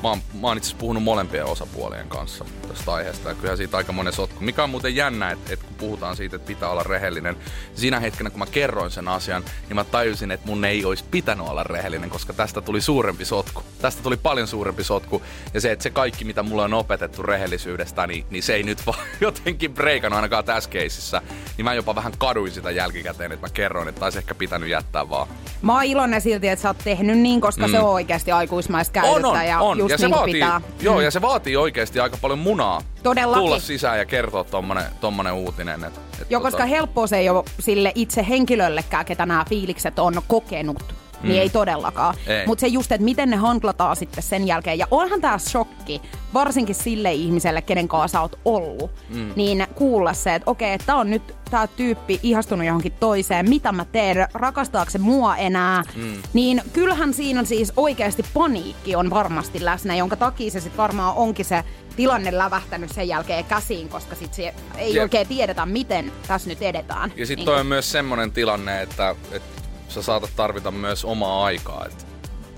Mä 0.03 0.09
oon, 0.09 0.19
mä 0.41 0.47
oon 0.47 0.57
itse 0.57 0.77
puhunut 0.77 1.03
molempien 1.03 1.45
osapuolien 1.45 2.09
kanssa 2.09 2.45
tästä 2.69 2.93
aiheesta 2.93 3.29
ja 3.29 3.35
kyllähän 3.35 3.57
siitä 3.57 3.77
aika 3.77 3.93
monen 3.93 4.13
sotku. 4.13 4.45
Mikä 4.45 4.65
on 4.65 4.71
muuten 4.71 4.97
jännä, 4.97 5.31
että, 5.31 5.53
että 5.53 5.67
kun 5.67 5.75
puhutaan 5.75 6.17
siitä, 6.17 6.37
että 6.37 6.47
pitää 6.47 6.69
olla 6.69 6.83
rehellinen, 6.83 7.37
siinä 7.75 8.01
hetkenä 8.01 8.31
kun 8.31 8.39
mä 8.39 8.47
kerroin 8.47 8.91
sen 8.91 9.09
asian, 9.09 9.45
niin 9.69 9.75
mä 9.75 9.85
tajusin, 9.85 10.31
että 10.31 10.47
mun 10.47 10.65
ei 10.65 10.85
olisi 10.85 11.05
pitänyt 11.11 11.47
olla 11.47 11.65
rehellinen, 11.65 12.11
koska 12.11 12.33
tästä 12.33 12.61
tuli 12.61 12.81
suurempi 12.81 13.25
sotku. 13.25 13.63
Tästä 13.81 14.03
tuli 14.03 14.17
paljon 14.17 14.49
suurempi 14.49 14.85
sotku 14.85 15.23
ja 15.55 15.61
se, 15.61 15.73
että 15.73 15.83
se 15.83 15.91
kaikki, 15.91 16.25
mitä 16.25 16.43
mulle 16.43 16.63
on 16.63 16.75
opetettu 16.75 17.23
rehellisyydestä, 17.23 18.07
niin, 18.07 18.27
niin 18.31 18.43
se 18.43 18.55
ei 18.55 18.63
nyt 18.63 18.87
vaan 18.87 18.99
jotenkin 19.21 19.75
breikannut 19.75 20.17
ainakaan 20.17 20.45
tässä 20.45 20.71
keisissä. 20.71 21.23
Niin 21.57 21.65
mä 21.65 21.75
jopa 21.75 21.95
vähän 21.95 22.13
kaduin 22.19 22.53
sitä 22.53 22.71
jälkikäteen, 22.71 23.33
että 23.33 23.47
mä 23.47 23.51
kerroin, 23.51 23.89
että 23.89 24.01
taisi 24.01 24.19
ehkä 24.19 24.35
pitänyt 24.35 24.69
jättää 24.69 25.11
vaan. 25.11 25.29
Mä 25.63 25.75
oon 25.75 25.85
iloinen 25.85 26.21
silti, 26.21 26.49
että 26.49 26.63
sä 26.63 26.69
oot 26.69 26.79
tehnyt 26.85 27.19
niin, 27.19 27.41
koska 27.41 27.67
mm. 27.67 27.71
se 27.71 27.79
on 27.79 27.91
oikeasti 27.91 28.33
aikuismaista 28.33 28.93
käytöstä 28.93 29.29
on, 29.29 29.37
on, 29.37 29.47
ja 29.47 29.61
on. 29.61 29.86
Just 29.91 29.93
ja 29.93 29.99
se 29.99 30.07
niin 30.07 30.15
vaatii, 30.17 30.33
pitää. 30.35 30.61
Joo, 30.81 30.97
Mm. 30.99 31.05
ja 31.05 31.11
se 31.11 31.21
vaatii 31.23 31.57
oikeasti 31.57 32.01
aika 32.01 32.17
paljon 32.21 32.39
munaa. 32.39 32.83
Todellakin. 33.03 33.43
Tulla 33.45 33.59
sisään 33.61 33.99
ja 33.99 34.05
kertoa 34.05 34.45
tommonen, 34.45 34.85
tommonen 35.01 35.33
uutinen. 35.33 35.85
Et, 35.85 36.01
et 36.21 36.31
Joo, 36.31 36.41
koska 36.41 36.65
helppoa 36.67 37.07
se 37.07 37.17
ei 37.19 37.29
ole 37.29 37.45
sille 37.61 37.93
itse 37.95 38.27
henkilöllekään, 38.29 39.05
ketä 39.05 39.27
nämä 39.27 39.45
fiilikset 39.49 39.99
on 39.99 40.23
kokenut. 40.27 40.95
Mm. 41.23 41.29
Niin 41.29 41.41
ei 41.43 41.51
todellakaan. 41.51 42.15
Mutta 42.47 42.61
se 42.61 42.67
just, 42.67 42.93
että 42.93 43.05
miten 43.05 43.31
ne 43.31 43.37
handlataan 43.37 43.97
sitten 43.97 44.23
sen 44.23 44.47
jälkeen. 44.47 44.79
Ja 44.79 44.87
onhan 44.91 45.21
tämä 45.21 45.39
shokki, 45.39 46.03
varsinkin 46.35 46.75
sille 46.75 47.13
ihmiselle, 47.13 47.63
kenen 47.63 47.89
kanssa 47.89 48.19
sä 48.19 48.21
oot 48.21 48.39
ollut. 48.45 48.91
Mm. 49.09 49.33
Niin 49.37 49.67
kuulla 49.75 50.13
se, 50.15 50.35
että 50.35 50.51
okei, 50.51 50.73
että 50.73 50.87
tää 50.87 50.97
on 50.97 51.11
nyt 51.11 51.35
tämä 51.51 51.67
tyyppi 51.67 52.21
ihastunut 52.23 52.67
johonkin 52.67 52.93
toiseen. 53.01 53.49
Mitä 53.49 53.73
mä 53.73 53.85
teen? 53.85 54.29
Rakastaako 54.35 54.91
se 54.91 54.99
mua 54.99 55.37
enää? 55.37 55.83
Mm. 55.97 56.13
Niin 56.33 56.63
kyllähän 56.73 57.15
siinä 57.15 57.45
siis 57.45 57.73
oikeasti 57.77 58.25
paniikki 58.35 58.97
on 58.97 59.11
varmasti 59.11 59.65
läsnä, 59.65 59.97
jonka 59.97 60.17
takia 60.17 60.51
se 60.51 60.61
sitten 60.61 60.77
varmaan 60.77 61.17
onkin 61.17 61.45
se 61.45 61.65
tilanne 61.97 62.39
lävähtänyt 62.39 62.91
sen 62.93 63.09
jälkeen 63.09 63.45
käsiin, 63.45 63.89
koska 63.89 64.15
sit 64.15 64.35
se 64.35 64.55
ei 64.79 64.95
Jep. 64.95 65.03
oikein 65.03 65.27
tiedetä, 65.27 65.67
miten 65.67 66.13
tässä 66.29 66.49
nyt 66.49 66.63
edetään. 66.63 67.13
Ja 67.17 67.27
sitten 67.27 67.37
Niin 67.37 67.47
toi 67.47 67.61
on 67.61 67.67
myös 67.67 67.93
semmonen 67.93 68.33
tilanne, 68.33 68.83
että, 68.83 69.15
että 69.33 69.56
sä 69.89 70.03
saatat 70.03 70.31
tarvita 70.37 70.71
myös 70.71 71.05
omaa 71.05 71.45
aikaa. 71.45 71.85
Että 71.87 72.05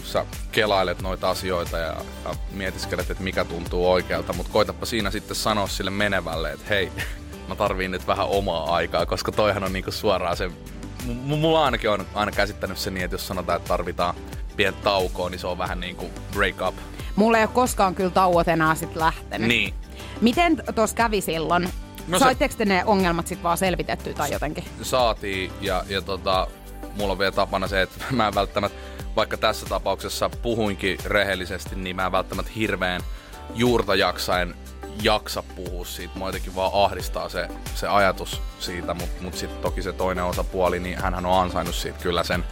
sä 0.04 0.26
kelailet 0.52 1.02
noita 1.02 1.30
asioita 1.30 1.78
ja, 1.78 1.96
ja 2.24 2.34
mietiskelet, 2.52 3.10
että 3.10 3.22
mikä 3.24 3.44
tuntuu 3.44 3.90
oikealta, 3.92 4.32
mutta 4.32 4.52
koitapa 4.52 4.86
siinä 4.86 5.10
sitten 5.10 5.36
sanoa 5.36 5.66
sille 5.68 5.90
menevälle, 5.90 6.52
että 6.52 6.64
hei, 6.68 6.92
mä 7.48 7.56
tarviin 7.56 7.90
nyt 7.90 8.06
vähän 8.06 8.26
omaa 8.28 8.74
aikaa, 8.74 9.06
koska 9.06 9.32
toihan 9.32 9.64
on 9.64 9.72
niinku 9.72 9.90
suoraan 9.90 10.36
se... 10.36 10.48
M- 11.06 11.10
mulla 11.24 11.64
ainakin 11.64 11.90
on 11.90 12.06
aina 12.14 12.32
käsittänyt 12.32 12.78
se 12.78 12.90
niin, 12.90 13.04
että 13.04 13.14
jos 13.14 13.26
sanotaan, 13.28 13.56
että 13.56 13.68
tarvitaan 13.68 14.14
pientä 14.56 14.80
taukoa, 14.82 15.30
niin 15.30 15.38
se 15.38 15.46
on 15.46 15.58
vähän 15.58 15.80
niinku 15.80 16.10
break 16.32 16.56
up. 16.68 16.74
Mulla 17.16 17.38
ei 17.38 17.44
ole 17.44 17.50
koskaan 17.54 17.94
kyllä 17.94 18.10
tauot 18.10 18.48
enää 18.48 18.74
sit 18.74 18.96
lähtenyt. 18.96 19.48
Niin. 19.48 19.74
Miten 20.20 20.62
tuossa 20.74 20.96
kävi 20.96 21.20
silloin? 21.20 21.62
No 21.62 21.70
No 22.08 22.18
se- 22.18 22.24
Saitteko 22.24 22.54
te 22.58 22.64
ne 22.64 22.84
ongelmat 22.84 23.26
sitten 23.26 23.42
vaan 23.42 23.58
selvitettyä 23.58 24.12
tai 24.14 24.32
jotenkin? 24.32 24.64
saatiin 24.82 25.52
ja, 25.60 25.84
ja 25.88 26.02
tota, 26.02 26.46
mulla 26.98 27.12
on 27.12 27.18
vielä 27.18 27.32
tapana 27.32 27.68
se, 27.68 27.82
että 27.82 28.04
mä 28.10 28.28
en 28.28 28.34
välttämättä, 28.34 28.78
vaikka 29.16 29.36
tässä 29.36 29.66
tapauksessa 29.66 30.30
puhuinkin 30.30 30.98
rehellisesti, 31.04 31.76
niin 31.76 31.96
mä 31.96 32.06
en 32.06 32.12
välttämättä 32.12 32.52
hirveän 32.56 33.00
juurta 33.54 33.94
jaksaen 33.94 34.54
jaksa 35.02 35.42
puhua 35.42 35.84
siitä. 35.84 36.18
Mua 36.18 36.28
jotenkin 36.28 36.54
vaan 36.54 36.84
ahdistaa 36.84 37.28
se, 37.28 37.48
se 37.74 37.88
ajatus 37.88 38.42
siitä, 38.60 38.94
mutta 38.94 39.22
mut 39.22 39.34
sitten 39.34 39.60
toki 39.60 39.82
se 39.82 39.92
toinen 39.92 40.24
osapuoli, 40.24 40.80
niin 40.80 40.98
hän 40.98 41.26
on 41.26 41.40
ansainnut 41.40 41.74
siitä 41.74 41.98
kyllä 42.02 42.24
sen 42.24 42.44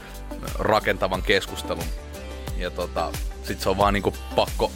rakentavan 0.59 1.22
keskustelun. 1.22 1.85
Ja 2.56 2.70
tota, 2.70 3.12
sit 3.42 3.61
se 3.61 3.68
on 3.68 3.78
vaan 3.78 3.94
niinku 3.94 4.14
pakko, 4.37 4.72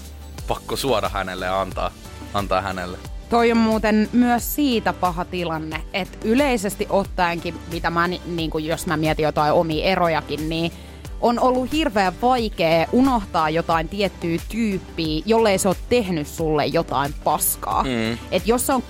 pakko 0.49 0.77
suoda 0.77 1.09
hänelle 1.09 1.47
ja 1.47 1.61
antaa, 1.61 1.91
antaa 2.35 2.61
hänelle. 2.61 2.99
Toi 3.31 3.53
on 3.53 3.59
muuten 3.59 4.09
myös 4.13 4.55
siitä 4.55 4.93
paha 4.93 5.25
tilanne, 5.25 5.83
että 5.93 6.19
yleisesti 6.25 6.87
ottaenkin, 6.91 7.55
mitä 7.73 7.91
mä, 7.91 8.09
ni- 8.09 8.21
niin 8.27 8.51
kuin 8.51 8.65
jos 8.65 8.87
mä 8.87 8.97
mietin 8.97 9.23
jotain 9.23 9.53
omia 9.53 9.85
erojakin, 9.85 10.49
niin 10.49 10.73
on 11.21 11.39
ollut 11.39 11.73
hirveän 11.73 12.13
vaikea 12.23 12.87
unohtaa 12.93 13.51
jotain 13.51 13.89
tiettyä 13.89 14.39
tyyppiä, 14.49 15.23
jollei 15.27 15.59
se 15.59 15.69
ole 15.69 15.77
tehnyt 15.89 16.27
sulle 16.27 16.67
jotain 16.67 17.15
paskaa. 17.25 17.83
Mm. 17.83 18.19
Et 18.31 18.47
jos 18.47 18.71
on 18.71 18.83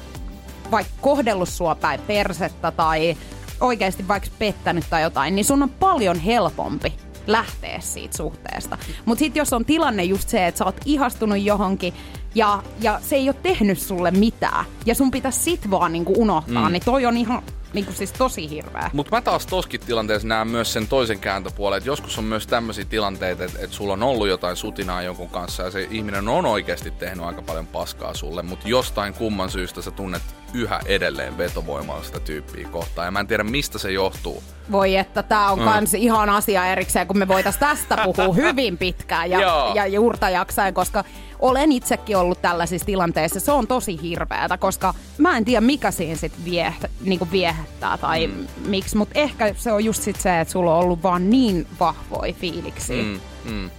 vaikka 0.71 0.93
kohdellut 1.01 1.49
sua 1.49 1.75
päin 1.75 2.01
persettä 2.07 2.71
tai 2.71 3.17
oikeasti 3.61 4.09
vaikka 4.09 4.29
pettänyt 4.39 4.85
tai 4.91 5.03
jotain, 5.03 5.35
niin 5.35 5.45
sun 5.45 5.63
on 5.63 5.71
paljon 5.71 6.19
helpompi 6.19 6.93
lähteä 7.27 7.81
siitä 7.81 8.17
suhteesta. 8.17 8.79
Mutta 9.05 9.19
sitten 9.19 9.41
jos 9.41 9.53
on 9.53 9.65
tilanne 9.65 10.05
just 10.05 10.29
se, 10.29 10.47
että 10.47 10.59
sä 10.59 10.65
oot 10.65 10.81
ihastunut 10.85 11.41
johonkin 11.43 11.95
ja, 12.35 12.63
ja 12.81 13.01
se 13.03 13.17
ei 13.17 13.29
ole 13.29 13.37
tehnyt 13.43 13.79
sulle 13.79 14.11
mitään 14.11 14.65
ja 14.87 14.95
sun 14.95 15.11
pitäisi 15.11 15.39
sit 15.39 15.71
vaan 15.71 15.93
niinku 15.93 16.13
unohtaa, 16.17 16.69
mm. 16.69 16.73
niin 16.73 16.85
toi 16.85 17.07
on 17.07 17.17
ihan 17.17 17.43
niin 17.73 17.85
kuin 17.85 17.97
siis 17.97 18.13
tosi 18.13 18.51
hirveä. 18.51 18.91
Mutta 18.93 19.17
mä 19.17 19.21
taas 19.21 19.47
toskin 19.47 19.81
tilanteessa 19.81 20.29
näen 20.29 20.49
myös 20.49 20.73
sen 20.73 20.89
toisen 20.89 21.19
kääntöpuolen, 21.19 21.77
että 21.77 21.89
joskus 21.89 22.19
on 22.19 22.25
myös 22.25 22.47
tämmöisiä 22.47 22.85
tilanteita, 22.85 23.45
että, 23.45 23.59
että 23.63 23.77
sulla 23.77 23.93
on 23.93 24.03
ollut 24.03 24.29
jotain 24.29 24.57
sutinaa 24.57 25.03
jonkun 25.03 25.29
kanssa 25.29 25.63
ja 25.63 25.71
se 25.71 25.89
ihminen 25.91 26.29
on 26.29 26.47
oikeasti 26.47 26.91
tehnyt 26.91 27.25
aika 27.25 27.43
paljon 27.43 27.67
paskaa 27.67 28.15
sulle, 28.15 28.43
mutta 28.43 28.69
jostain 28.69 29.15
kumman 29.15 29.51
syystä 29.51 29.83
sä 29.83 29.91
tunnet 29.91 30.23
yhä 30.55 30.81
edelleen 30.87 31.39
vetovoimaa 31.39 32.03
sitä 32.03 32.21
tyyppiä 32.21 32.69
kohtaan. 32.69 33.05
Ja 33.05 33.11
mä 33.11 33.21
en 33.21 33.27
tiedä, 33.27 33.45
mistä 33.45 33.79
se 33.79 33.93
johtuu. 33.93 34.43
Voi 34.73 34.97
että 34.97 35.23
tää 35.23 35.51
on 35.51 35.59
mm. 35.59 35.65
kans 35.65 35.95
ihan 35.95 36.31
asia 36.31 36.67
erikseen, 36.67 37.07
kun 37.07 37.19
me 37.19 37.29
voitais 37.29 37.57
tästä 37.57 37.97
puhua 38.05 38.35
hyvin 38.45 38.79
pitkään 38.79 39.31
ja, 39.31 39.73
ja 39.75 39.87
juurta 39.87 40.31
jaksain, 40.31 40.75
koska 40.75 41.05
olen 41.41 41.73
itsekin 41.73 42.17
ollut 42.17 42.43
tällaisissa 42.43 42.87
tilanteissa. 42.87 43.41
Se 43.41 43.53
on 43.53 43.67
tosi 43.67 44.03
hirveätä, 44.03 44.59
koska 44.59 44.95
mä 45.19 45.37
en 45.37 45.45
tiedä 45.45 45.61
mikä 45.61 45.91
siinä 45.91 46.17
sit 46.17 46.45
vie, 46.45 46.75
niinku 47.01 47.29
viehättää 47.33 47.99
tai 47.99 48.27
mm. 48.27 48.47
miksi, 48.67 48.97
mutta 48.97 49.19
ehkä 49.19 49.55
se 49.57 49.73
on 49.73 49.85
just 49.85 50.03
sit 50.03 50.21
se, 50.21 50.41
että 50.41 50.53
sulla 50.53 50.75
on 50.75 50.85
ollut 50.85 51.03
vaan 51.03 51.31
niin 51.31 51.67
vahvoja 51.81 52.33
fiiliksi. 52.33 53.03
Mm, 53.03 53.21
mm. 53.53 53.71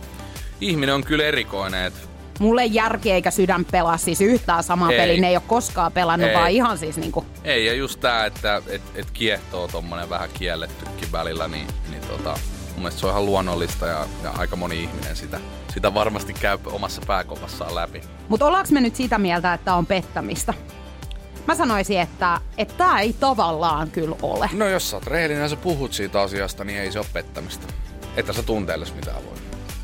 Ihminen 0.62 0.96
on 0.96 1.04
kyllä 1.04 1.24
erikoinen, 1.24 1.86
että 1.86 2.00
mulle 2.40 2.66
järki 2.66 3.12
eikä 3.12 3.32
sydän 3.32 3.66
pelaa 3.66 3.98
siis 3.98 4.22
yhtään 4.22 4.64
samaa 4.64 4.90
peliä. 4.90 5.22
Ne 5.22 5.28
ei 5.28 5.36
ole 5.36 5.44
koskaan 5.48 5.92
pelannut, 5.92 6.30
ei. 6.30 6.36
vaan 6.36 6.52
ihan 6.52 6.78
siis 6.78 6.98
niinku... 6.98 7.26
Ei, 7.44 7.66
ja 7.66 7.74
just 7.74 8.00
tää, 8.00 8.26
että 8.26 8.62
et, 8.68 8.82
et 8.96 9.12
kiehtoo 9.12 9.68
tommonen 9.68 10.10
vähän 10.10 10.30
kiellettykin 10.34 11.12
välillä, 11.12 11.48
niin, 11.48 11.68
niin 11.90 12.02
tota, 12.08 12.40
mielestä 12.82 13.00
se 13.00 13.06
on 13.06 13.12
ihan 13.12 13.26
luonnollista 13.26 13.88
ja, 13.88 14.06
ja 14.24 14.32
aika 14.32 14.56
moni 14.56 14.84
ihminen 14.84 15.16
sitä, 15.16 15.40
sitä 15.74 15.94
varmasti 15.94 16.34
käy 16.34 16.58
omassa 16.66 17.02
pääkopassaan 17.08 17.76
läpi. 17.76 18.02
Mutta 18.30 18.46
ollaanko 18.46 18.70
me 18.72 18.82
nyt 18.82 18.96
sitä 18.96 19.18
mieltä, 19.18 19.54
että 19.54 19.76
on 19.76 19.86
pettämistä? 19.86 20.54
Mä 21.48 21.56
sanoisin, 21.56 22.00
että 22.00 22.42
että 22.58 22.74
tämä 22.78 23.00
ei 23.00 23.14
tavallaan 23.14 23.92
kyllä 23.92 24.16
ole. 24.22 24.50
No 24.54 24.68
jos 24.68 24.90
sä 24.90 24.96
oot 24.96 25.08
rehellinen 25.08 25.42
ja 25.44 25.50
sä 25.50 25.56
puhut 25.56 25.94
siitä 25.94 26.22
asiasta, 26.22 26.64
niin 26.64 26.80
ei 26.80 26.92
se 26.92 27.00
ole 27.00 27.08
pettämistä. 27.14 27.68
Että 28.18 28.34
sä 28.34 28.44
tunteelles 28.44 28.96
mitään 28.96 29.26
voi. 29.26 29.38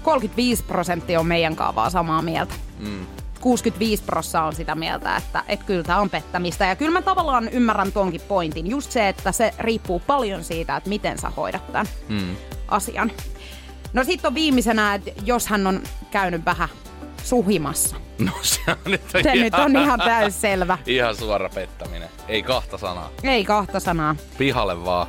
35 0.04 0.64
prosenttia 0.64 1.20
on 1.20 1.26
meidän 1.26 1.56
kaavaa 1.56 1.90
samaa 1.90 2.22
mieltä. 2.22 2.54
Mm. 2.80 3.06
65 3.42 4.04
prosenttia 4.04 4.44
on 4.44 4.56
sitä 4.56 4.76
mieltä, 4.76 5.16
että, 5.16 5.44
että 5.48 5.66
kyllä 5.66 5.84
tämä 5.84 6.00
on 6.00 6.10
pettämistä. 6.10 6.66
Ja 6.66 6.76
kyllä 6.76 6.92
mä 6.92 7.02
tavallaan 7.02 7.50
ymmärrän 7.50 7.92
tonkin 7.92 8.22
pointin. 8.28 8.68
Just 8.68 8.92
se, 8.92 9.10
että 9.10 9.32
se 9.32 9.54
riippuu 9.60 10.00
paljon 10.00 10.44
siitä, 10.44 10.78
että 10.78 10.90
miten 10.90 11.18
sä 11.18 11.30
hoidat 11.30 11.72
tämän 11.72 11.88
mm. 12.10 12.36
Asian. 12.67 13.12
No 13.93 14.03
sitten 14.03 14.27
on 14.27 14.36
viimeisenä, 14.36 14.93
että 14.93 15.12
jos 15.25 15.47
hän 15.47 15.67
on 15.67 15.82
käynyt 16.12 16.45
vähän 16.45 16.69
suhimassa. 17.23 17.95
No 18.19 18.32
se 18.41 18.62
on 18.67 18.91
nyt, 18.91 19.01
se 19.12 19.19
ihan, 19.19 19.38
nyt 19.38 19.53
on 19.53 19.75
ihan 19.75 19.99
täys 19.99 20.41
selvä. 20.41 20.77
Ihan 20.86 21.15
suora 21.15 21.49
pettäminen. 21.49 22.10
Ei 22.27 22.43
kahta 22.43 22.77
sanaa. 22.77 23.10
Ei 23.23 23.45
kahta 23.45 23.80
sanaa. 23.80 24.15
Pihalle 24.38 24.86
vaan. 24.86 25.08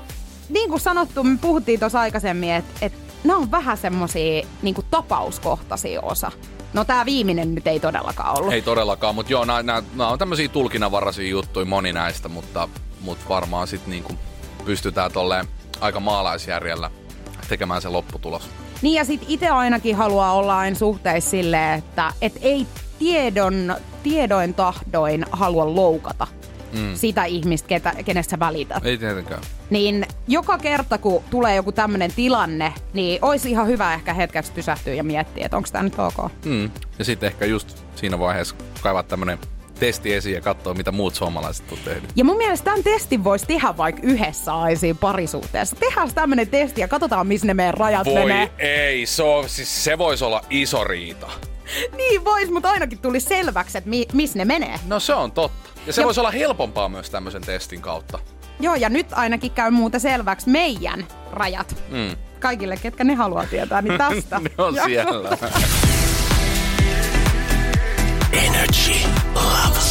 Niin 0.48 0.70
kuin 0.70 0.80
sanottu, 0.80 1.24
me 1.24 1.38
puhuttiin 1.40 1.80
tuossa 1.80 2.00
aikaisemmin, 2.00 2.52
että, 2.52 2.86
että 2.86 2.98
nämä 3.24 3.38
on 3.38 3.50
vähän 3.50 3.76
semmosia 3.76 4.46
niin 4.62 4.74
tapauskohtaisia 4.90 6.00
osa. 6.00 6.32
No 6.72 6.84
tämä 6.84 7.04
viimeinen 7.04 7.54
nyt 7.54 7.66
ei 7.66 7.80
todellakaan 7.80 8.38
ollut. 8.38 8.52
Ei 8.52 8.62
todellakaan, 8.62 9.14
mutta 9.14 9.32
joo, 9.32 9.44
nämä 9.44 9.82
on 9.98 10.18
tämmöisiä 10.18 10.48
tulkinnanvaraisia 10.48 11.28
juttuja 11.28 11.66
moni 11.66 11.92
näistä, 11.92 12.28
mutta, 12.28 12.68
mutta 13.00 13.28
varmaan 13.28 13.66
sitten 13.68 13.90
niinku 13.90 14.12
pystytään 14.64 15.12
tolleen 15.12 15.46
aika 15.80 16.00
maalaisjärjellä 16.00 16.90
tekemään 17.48 17.82
se 17.82 17.88
lopputulos. 17.88 18.50
Niin 18.82 18.94
ja 18.94 19.04
sitten 19.04 19.30
itse 19.30 19.48
ainakin 19.48 19.96
haluaa 19.96 20.32
olla 20.32 20.58
aina 20.58 20.76
suhteessa 20.76 21.30
silleen, 21.30 21.78
että 21.78 22.12
et 22.22 22.38
ei 22.40 22.66
tiedon, 22.98 23.76
tiedoin 24.02 24.54
tahdoin 24.54 25.24
halua 25.32 25.74
loukata 25.74 26.26
mm. 26.72 26.94
sitä 26.94 27.24
ihmistä, 27.24 27.68
ketä, 27.68 27.94
kenestä 28.04 28.30
sä 28.30 28.38
välität. 28.38 28.86
Ei 28.86 28.98
tietenkään. 28.98 29.42
Niin 29.70 30.06
joka 30.28 30.58
kerta, 30.58 30.98
kun 30.98 31.22
tulee 31.30 31.56
joku 31.56 31.72
tämmöinen 31.72 32.12
tilanne, 32.12 32.72
niin 32.92 33.18
olisi 33.22 33.50
ihan 33.50 33.66
hyvä 33.66 33.94
ehkä 33.94 34.14
hetkeksi 34.14 34.52
pysähtyä 34.52 34.94
ja 34.94 35.04
miettiä, 35.04 35.44
että 35.44 35.56
onko 35.56 35.68
tämä 35.72 35.84
nyt 35.84 35.98
ok. 35.98 36.32
Mm. 36.44 36.70
Ja 36.98 37.04
sitten 37.04 37.26
ehkä 37.26 37.44
just 37.44 37.78
siinä 37.96 38.18
vaiheessa 38.18 38.54
kaivaa 38.80 39.02
tämmöinen 39.02 39.38
testi 39.78 40.14
esiin 40.14 40.34
ja 40.34 40.40
katsoa, 40.40 40.74
mitä 40.74 40.92
muut 40.92 41.14
suomalaiset 41.14 41.72
on 41.72 41.78
tehnyt. 41.84 42.10
Ja 42.16 42.24
mun 42.24 42.36
mielestä 42.36 42.64
tämän 42.64 42.82
testin 42.84 43.24
voisi 43.24 43.46
tehdä 43.46 43.76
vaikka 43.76 44.02
yhdessä 44.04 44.54
aisiin 44.54 44.96
parisuhteessa. 44.98 45.76
Tehdään 45.76 46.14
tämmöinen 46.14 46.48
testi 46.48 46.80
ja 46.80 46.88
katsotaan, 46.88 47.26
missä 47.26 47.46
ne 47.46 47.54
meidän 47.54 47.74
rajat 47.74 48.06
Voi 48.06 48.14
menee. 48.14 48.50
ei, 48.58 49.06
se, 49.06 49.22
on, 49.22 49.48
siis 49.48 49.84
se 49.84 49.98
voisi 49.98 50.24
olla 50.24 50.44
iso 50.50 50.84
riita. 50.84 51.30
niin 51.96 52.24
vois, 52.24 52.50
mutta 52.50 52.70
ainakin 52.70 52.98
tuli 52.98 53.20
selväksi, 53.20 53.78
että 53.78 53.90
mi- 53.90 54.08
missä 54.12 54.38
ne 54.38 54.44
menee. 54.44 54.78
No 54.86 55.00
se 55.00 55.14
on 55.14 55.32
totta. 55.32 55.68
Ja 55.86 55.92
se 55.92 56.00
ja... 56.00 56.04
voisi 56.04 56.20
olla 56.20 56.30
helpompaa 56.30 56.88
myös 56.88 57.10
tämmöisen 57.10 57.42
testin 57.42 57.80
kautta. 57.80 58.18
Joo, 58.60 58.74
ja 58.74 58.88
nyt 58.88 59.06
ainakin 59.12 59.50
käy 59.50 59.70
muuta 59.70 59.98
selväksi 59.98 60.48
meidän 60.50 61.06
rajat. 61.32 61.76
Mm. 61.88 62.16
Kaikille, 62.40 62.76
ketkä 62.76 63.04
ne 63.04 63.14
haluaa 63.14 63.46
tietää, 63.46 63.82
niin 63.82 63.98
tästä. 64.08 64.38
ne 64.40 64.50
on 64.58 64.74
siellä. 64.84 65.38
Energy 68.32 68.92